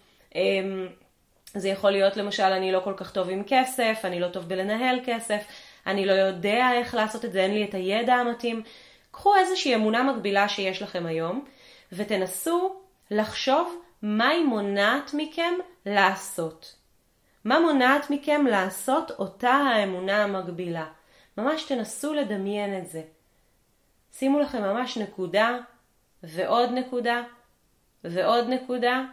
זה 1.53 1.69
יכול 1.69 1.91
להיות 1.91 2.17
למשל, 2.17 2.43
אני 2.43 2.71
לא 2.71 2.81
כל 2.83 2.93
כך 2.97 3.11
טוב 3.11 3.29
עם 3.29 3.43
כסף, 3.47 4.01
אני 4.03 4.19
לא 4.19 4.27
טוב 4.27 4.49
בלנהל 4.49 4.99
כסף, 5.05 5.43
אני 5.87 6.05
לא 6.05 6.13
יודע 6.13 6.71
איך 6.73 6.95
לעשות 6.95 7.25
את 7.25 7.31
זה, 7.31 7.41
אין 7.41 7.53
לי 7.53 7.63
את 7.63 7.73
הידע 7.73 8.13
המתאים. 8.13 8.63
קחו 9.11 9.35
איזושהי 9.35 9.75
אמונה 9.75 10.03
מגבילה 10.03 10.49
שיש 10.49 10.81
לכם 10.81 11.05
היום, 11.05 11.45
ותנסו 11.91 12.75
לחשוב 13.11 13.81
מה 14.01 14.29
היא 14.29 14.45
מונעת 14.45 15.11
מכם 15.13 15.53
לעשות. 15.85 16.75
מה 17.45 17.59
מונעת 17.59 18.09
מכם 18.09 18.45
לעשות 18.49 19.11
אותה 19.11 19.51
האמונה 19.51 20.23
המקבילה? 20.23 20.85
ממש 21.37 21.63
תנסו 21.63 22.13
לדמיין 22.13 22.77
את 22.77 22.87
זה. 22.87 23.01
שימו 24.11 24.39
לכם 24.39 24.61
ממש 24.61 24.97
נקודה, 24.97 25.57
ועוד 26.23 26.69
נקודה, 26.69 27.23
ועוד 28.03 28.49
נקודה, 28.49 29.03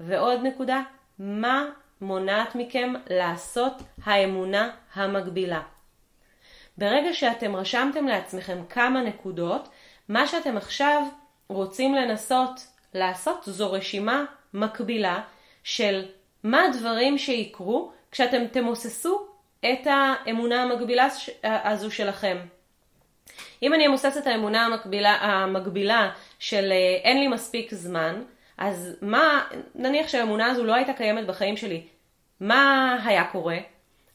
ועוד 0.00 0.40
נקודה. 0.42 0.82
מה 1.18 1.64
מונעת 2.00 2.54
מכם 2.54 2.94
לעשות 3.10 3.72
האמונה 4.04 4.70
המקבילה? 4.94 5.60
ברגע 6.78 7.14
שאתם 7.14 7.56
רשמתם 7.56 8.06
לעצמכם 8.06 8.58
כמה 8.70 9.02
נקודות, 9.02 9.68
מה 10.08 10.26
שאתם 10.26 10.56
עכשיו 10.56 11.02
רוצים 11.48 11.94
לנסות 11.94 12.66
לעשות 12.94 13.42
זו 13.46 13.72
רשימה 13.72 14.24
מקבילה 14.54 15.20
של 15.64 16.04
מה 16.44 16.62
הדברים 16.64 17.18
שיקרו 17.18 17.92
כשאתם 18.12 18.46
תמוססו 18.46 19.26
את 19.60 19.86
האמונה 19.86 20.62
המקבילה 20.62 21.08
הזו 21.44 21.90
שלכם. 21.90 22.38
אם 23.62 23.74
אני 23.74 23.86
אמוסס 23.86 24.16
את 24.18 24.26
האמונה 24.26 24.66
המקבילה, 24.66 25.14
המקבילה 25.14 26.10
של 26.38 26.72
אה, 26.72 27.00
אין 27.02 27.20
לי 27.20 27.28
מספיק 27.28 27.74
זמן, 27.74 28.22
אז 28.58 28.96
מה, 29.02 29.44
נניח 29.74 30.08
שהאמונה 30.08 30.46
הזו 30.46 30.64
לא 30.64 30.74
הייתה 30.74 30.92
קיימת 30.92 31.26
בחיים 31.26 31.56
שלי, 31.56 31.82
מה 32.40 32.96
היה 33.04 33.24
קורה? 33.24 33.58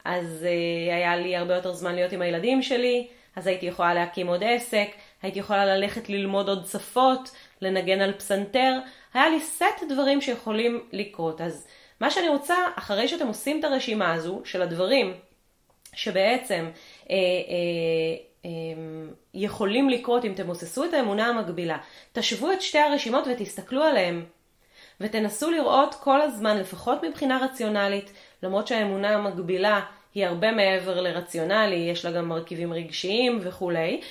אז 0.05 0.45
uh, 0.45 0.93
היה 0.93 1.15
לי 1.15 1.35
הרבה 1.35 1.55
יותר 1.55 1.73
זמן 1.73 1.95
להיות 1.95 2.11
עם 2.11 2.21
הילדים 2.21 2.61
שלי, 2.61 3.07
אז 3.35 3.47
הייתי 3.47 3.65
יכולה 3.65 3.93
להקים 3.93 4.27
עוד 4.27 4.43
עסק, 4.43 4.87
הייתי 5.21 5.39
יכולה 5.39 5.65
ללכת 5.65 6.09
ללמוד 6.09 6.49
עוד 6.49 6.65
שפות, 6.65 7.31
לנגן 7.61 8.01
על 8.01 8.13
פסנתר, 8.13 8.79
היה 9.13 9.29
לי 9.29 9.39
סט 9.39 9.83
דברים 9.89 10.21
שיכולים 10.21 10.83
לקרות. 10.91 11.41
אז 11.41 11.67
מה 11.99 12.11
שאני 12.11 12.29
רוצה, 12.29 12.55
אחרי 12.75 13.07
שאתם 13.07 13.27
עושים 13.27 13.59
את 13.59 13.63
הרשימה 13.63 14.13
הזו 14.13 14.41
של 14.45 14.61
הדברים 14.61 15.13
שבעצם 15.93 16.69
אה, 17.09 17.15
אה, 17.15 17.15
אה, 17.15 18.32
יכולים 19.33 19.89
לקרות 19.89 20.25
אם 20.25 20.33
תמוססו 20.35 20.85
את 20.85 20.93
האמונה 20.93 21.27
המקבילה, 21.27 21.77
תשוו 22.13 22.51
את 22.51 22.61
שתי 22.61 22.79
הרשימות 22.79 23.23
ותסתכלו 23.31 23.83
עליהן. 23.83 24.23
ותנסו 25.01 25.51
לראות 25.51 25.95
כל 25.95 26.21
הזמן, 26.21 26.57
לפחות 26.57 27.03
מבחינה 27.03 27.45
רציונלית, 27.45 28.11
למרות 28.43 28.67
שהאמונה 28.67 29.09
המקבילה 29.09 29.81
היא 30.13 30.25
הרבה 30.25 30.51
מעבר 30.51 31.01
לרציונלי, 31.01 31.75
יש 31.75 32.05
לה 32.05 32.11
גם 32.11 32.29
מרכיבים 32.29 32.73
רגשיים 32.73 33.39
וכולי, 33.41 34.01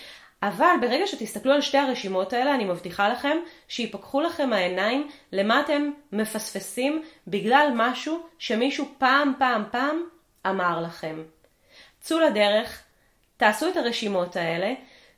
אבל 0.42 0.74
ברגע 0.80 1.06
שתסתכלו 1.06 1.52
על 1.52 1.60
שתי 1.60 1.78
הרשימות 1.78 2.32
האלה, 2.32 2.54
אני 2.54 2.64
מבטיחה 2.64 3.08
לכם 3.08 3.36
שיפקחו 3.68 4.20
לכם 4.20 4.52
העיניים 4.52 5.08
למה 5.32 5.60
אתם 5.60 5.90
מפספסים 6.12 7.02
בגלל 7.26 7.68
משהו 7.74 8.26
שמישהו 8.38 8.88
פעם 8.98 9.32
פעם 9.38 9.64
פעם 9.70 10.02
אמר 10.46 10.80
לכם. 10.80 11.22
צאו 12.00 12.20
לדרך, 12.20 12.82
תעשו 13.42 13.68
את 13.68 13.76
הרשימות 13.76 14.36
האלה, 14.36 14.72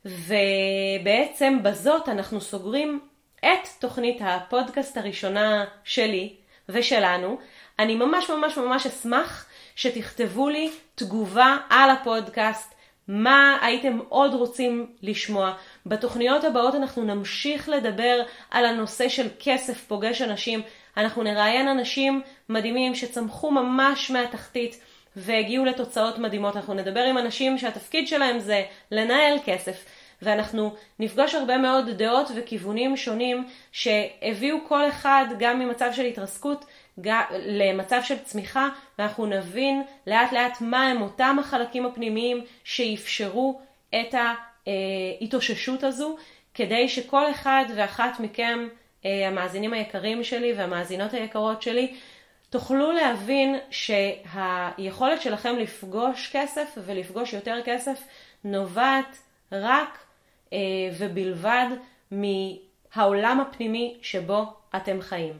ובעצם 0.05 1.59
בזאת 1.63 2.09
אנחנו 2.09 2.41
סוגרים 2.41 2.99
את 3.39 3.67
תוכנית 3.79 4.17
הפודקאסט 4.21 4.97
הראשונה 4.97 5.65
שלי 5.83 6.33
ושלנו. 6.69 7.37
אני 7.79 7.95
ממש 7.95 8.29
ממש 8.29 8.57
ממש 8.57 8.85
אשמח 8.85 9.45
שתכתבו 9.75 10.49
לי 10.49 10.71
תגובה 10.95 11.57
על 11.69 11.89
הפודקאסט, 11.89 12.73
מה 13.07 13.57
הייתם 13.61 13.99
עוד 14.09 14.33
רוצים 14.33 14.87
לשמוע. 15.01 15.53
בתוכניות 15.85 16.43
הבאות 16.43 16.75
אנחנו 16.75 17.03
נמשיך 17.03 17.69
לדבר 17.69 18.21
על 18.51 18.65
הנושא 18.65 19.09
של 19.09 19.27
כסף 19.39 19.83
פוגש 19.87 20.21
אנשים. 20.21 20.61
אנחנו 20.97 21.23
נראיין 21.23 21.67
אנשים 21.67 22.21
מדהימים 22.49 22.95
שצמחו 22.95 23.51
ממש 23.51 24.11
מהתחתית 24.11 24.81
והגיעו 25.15 25.65
לתוצאות 25.65 26.17
מדהימות. 26.17 26.55
אנחנו 26.55 26.73
נדבר 26.73 27.03
עם 27.03 27.17
אנשים 27.17 27.57
שהתפקיד 27.57 28.07
שלהם 28.07 28.39
זה 28.39 28.63
לנהל 28.91 29.37
כסף. 29.45 29.85
ואנחנו 30.21 30.75
נפגוש 30.99 31.35
הרבה 31.35 31.57
מאוד 31.57 31.89
דעות 31.89 32.31
וכיוונים 32.35 32.97
שונים 32.97 33.47
שהביאו 33.71 34.57
כל 34.67 34.89
אחד 34.89 35.25
גם 35.39 35.59
ממצב 35.59 35.89
של 35.93 36.05
התרסקות 36.05 36.65
למצב 37.45 38.01
של 38.03 38.17
צמיחה, 38.19 38.69
ואנחנו 38.99 39.25
נבין 39.25 39.83
לאט 40.07 40.31
לאט 40.31 40.61
מה 40.61 40.87
הם 40.87 41.01
אותם 41.01 41.37
החלקים 41.39 41.85
הפנימיים 41.85 42.41
שאפשרו 42.63 43.61
את 43.95 44.15
ההתאוששות 44.67 45.83
הזו, 45.83 46.15
כדי 46.53 46.89
שכל 46.89 47.31
אחד 47.31 47.65
ואחת 47.75 48.19
מכם, 48.19 48.67
אה, 49.05 49.27
המאזינים 49.27 49.73
היקרים 49.73 50.23
שלי 50.23 50.53
והמאזינות 50.53 51.13
היקרות 51.13 51.61
שלי, 51.61 51.93
תוכלו 52.55 52.91
להבין 52.91 53.55
שהיכולת 53.69 55.21
שלכם 55.21 55.55
לפגוש 55.55 56.29
כסף 56.33 56.77
ולפגוש 56.85 57.33
יותר 57.33 57.59
כסף 57.65 58.03
נובעת 58.43 59.17
רק 59.51 59.97
אה, 60.53 60.57
ובלבד 60.97 61.67
מהעולם 62.11 63.39
הפנימי 63.39 63.97
שבו 64.01 64.53
אתם 64.75 65.01
חיים. 65.01 65.33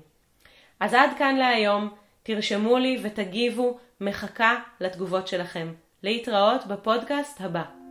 אז 0.79 0.93
עד 0.93 1.09
כאן 1.17 1.35
להיום, 1.35 1.89
תרשמו 2.23 2.77
לי 2.77 2.99
ותגיבו, 3.03 3.77
מחכה 4.01 4.55
לתגובות 4.79 5.27
שלכם. 5.27 5.73
להתראות 6.03 6.67
בפודקאסט 6.67 7.41
הבא. 7.41 7.84